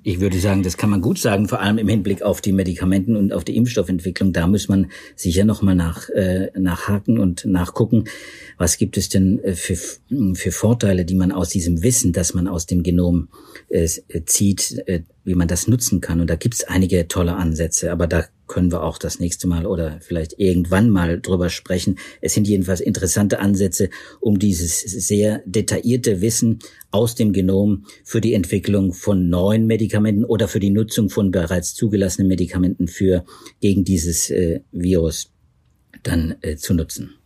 Ich 0.03 0.19
würde 0.19 0.39
sagen, 0.39 0.63
das 0.63 0.77
kann 0.77 0.89
man 0.89 1.01
gut 1.01 1.19
sagen, 1.19 1.47
vor 1.47 1.59
allem 1.59 1.77
im 1.77 1.87
Hinblick 1.87 2.23
auf 2.23 2.41
die 2.41 2.51
Medikamenten 2.51 3.15
und 3.15 3.33
auf 3.33 3.43
die 3.43 3.55
Impfstoffentwicklung. 3.55 4.33
Da 4.33 4.47
muss 4.47 4.67
man 4.67 4.91
sicher 5.15 5.45
nochmal 5.45 5.75
nach, 5.75 6.09
äh, 6.09 6.49
nachhaken 6.57 7.19
und 7.19 7.45
nachgucken, 7.45 8.05
was 8.57 8.77
gibt 8.77 8.97
es 8.97 9.09
denn 9.09 9.43
äh, 9.43 9.53
für, 9.53 9.75
für 9.75 10.51
Vorteile, 10.51 11.05
die 11.05 11.15
man 11.15 11.31
aus 11.31 11.49
diesem 11.49 11.83
Wissen, 11.83 12.13
das 12.13 12.33
man 12.33 12.47
aus 12.47 12.65
dem 12.65 12.81
Genom 12.81 13.29
äh, 13.69 13.87
zieht, 14.25 14.83
äh, 14.87 15.01
wie 15.23 15.36
man 15.36 15.47
das 15.47 15.67
nutzen 15.67 16.01
kann. 16.01 16.21
Und 16.21 16.29
da 16.29 16.36
gibt 16.36 16.55
es 16.55 16.63
einige 16.63 17.08
tolle 17.08 17.36
Ansätze, 17.36 17.91
aber 17.91 18.08
da 18.08 18.25
können 18.47 18.71
wir 18.71 18.84
auch 18.84 18.97
das 18.97 19.19
nächste 19.19 19.47
Mal 19.47 19.65
oder 19.65 19.99
vielleicht 20.01 20.39
irgendwann 20.39 20.89
mal 20.89 21.21
drüber 21.21 21.49
sprechen. 21.49 21.99
Es 22.19 22.34
sind 22.34 22.47
jedenfalls 22.47 22.82
interessante 22.82 23.39
Ansätze, 23.39 23.89
um 24.19 24.39
dieses 24.39 24.82
sehr 24.82 25.41
detaillierte 25.45 26.21
Wissen 26.21 26.60
aus 26.91 27.15
dem 27.15 27.32
Genom 27.32 27.86
für 28.03 28.21
die 28.21 28.34
Entwicklung 28.34 28.93
von 28.93 29.29
neuen 29.29 29.67
Medikamenten 29.67 30.25
oder 30.25 30.47
für 30.47 30.60
die 30.60 30.71
Nutzung 30.71 31.10
von 31.10 31.32
bereits 31.32 31.75
zugelassenen 31.75 32.27
Medikamenten 32.27 32.88
für 32.88 33.23
gegen 33.62 33.84
dieses 33.84 34.29
äh, 34.32 34.62
Virus 34.71 35.32
dann 36.03 36.36
äh, 36.41 36.55
zu 36.55 36.73
nutzen. 36.73 37.18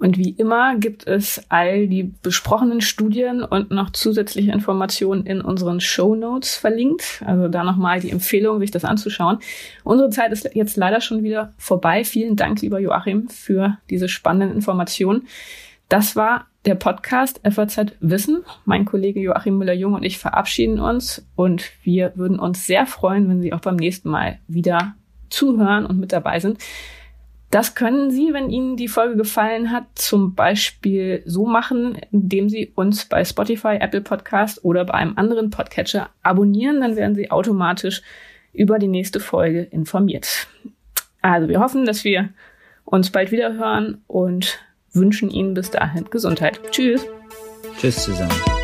Und 0.00 0.16
wie 0.16 0.30
immer 0.30 0.76
gibt 0.76 1.06
es 1.06 1.42
all 1.50 1.86
die 1.86 2.14
besprochenen 2.22 2.80
Studien 2.80 3.44
und 3.44 3.70
noch 3.70 3.90
zusätzliche 3.90 4.50
Informationen 4.50 5.26
in 5.26 5.42
unseren 5.42 5.78
Show 5.80 6.14
Notes 6.14 6.56
verlinkt. 6.56 7.22
Also 7.26 7.48
da 7.48 7.64
nochmal 7.64 8.00
die 8.00 8.10
Empfehlung, 8.10 8.60
sich 8.60 8.70
das 8.70 8.86
anzuschauen. 8.86 9.38
Unsere 9.84 10.08
Zeit 10.08 10.32
ist 10.32 10.48
jetzt 10.54 10.78
leider 10.78 11.02
schon 11.02 11.22
wieder 11.22 11.52
vorbei. 11.58 12.02
Vielen 12.04 12.34
Dank, 12.34 12.62
lieber 12.62 12.80
Joachim, 12.80 13.28
für 13.28 13.76
diese 13.90 14.08
spannenden 14.08 14.56
Informationen. 14.56 15.28
Das 15.90 16.16
war 16.16 16.46
der 16.64 16.76
Podcast 16.76 17.42
FAZ 17.44 17.92
Wissen. 18.00 18.42
Mein 18.64 18.86
Kollege 18.86 19.20
Joachim 19.20 19.58
Müller-Jung 19.58 19.92
und 19.92 20.02
ich 20.02 20.16
verabschieden 20.16 20.80
uns 20.80 21.26
und 21.36 21.72
wir 21.82 22.12
würden 22.14 22.38
uns 22.38 22.66
sehr 22.66 22.86
freuen, 22.86 23.28
wenn 23.28 23.42
Sie 23.42 23.52
auch 23.52 23.60
beim 23.60 23.76
nächsten 23.76 24.08
Mal 24.08 24.38
wieder 24.48 24.94
zuhören 25.28 25.84
und 25.84 25.98
mit 26.00 26.12
dabei 26.12 26.40
sind. 26.40 26.58
Das 27.50 27.74
können 27.74 28.12
Sie, 28.12 28.32
wenn 28.32 28.50
Ihnen 28.50 28.76
die 28.76 28.86
Folge 28.86 29.16
gefallen 29.16 29.72
hat, 29.72 29.84
zum 29.96 30.36
Beispiel 30.36 31.22
so 31.26 31.46
machen, 31.46 31.98
indem 32.12 32.48
Sie 32.48 32.72
uns 32.76 33.06
bei 33.06 33.24
Spotify, 33.24 33.76
Apple 33.80 34.02
Podcast 34.02 34.64
oder 34.64 34.84
bei 34.84 34.94
einem 34.94 35.18
anderen 35.18 35.50
Podcatcher 35.50 36.10
abonnieren. 36.22 36.80
Dann 36.80 36.94
werden 36.94 37.16
Sie 37.16 37.30
automatisch 37.30 38.02
über 38.52 38.78
die 38.78 38.88
nächste 38.88 39.18
Folge 39.18 39.62
informiert. 39.62 40.46
Also 41.22 41.48
wir 41.48 41.60
hoffen, 41.60 41.84
dass 41.84 42.04
wir 42.04 42.28
uns 42.84 43.10
bald 43.10 43.32
wieder 43.32 43.54
hören 43.54 44.02
und 44.06 44.58
wünschen 44.92 45.30
Ihnen 45.30 45.54
bis 45.54 45.70
dahin 45.70 46.04
Gesundheit. 46.10 46.60
Tschüss. 46.70 47.04
Tschüss 47.78 48.04
zusammen. 48.04 48.59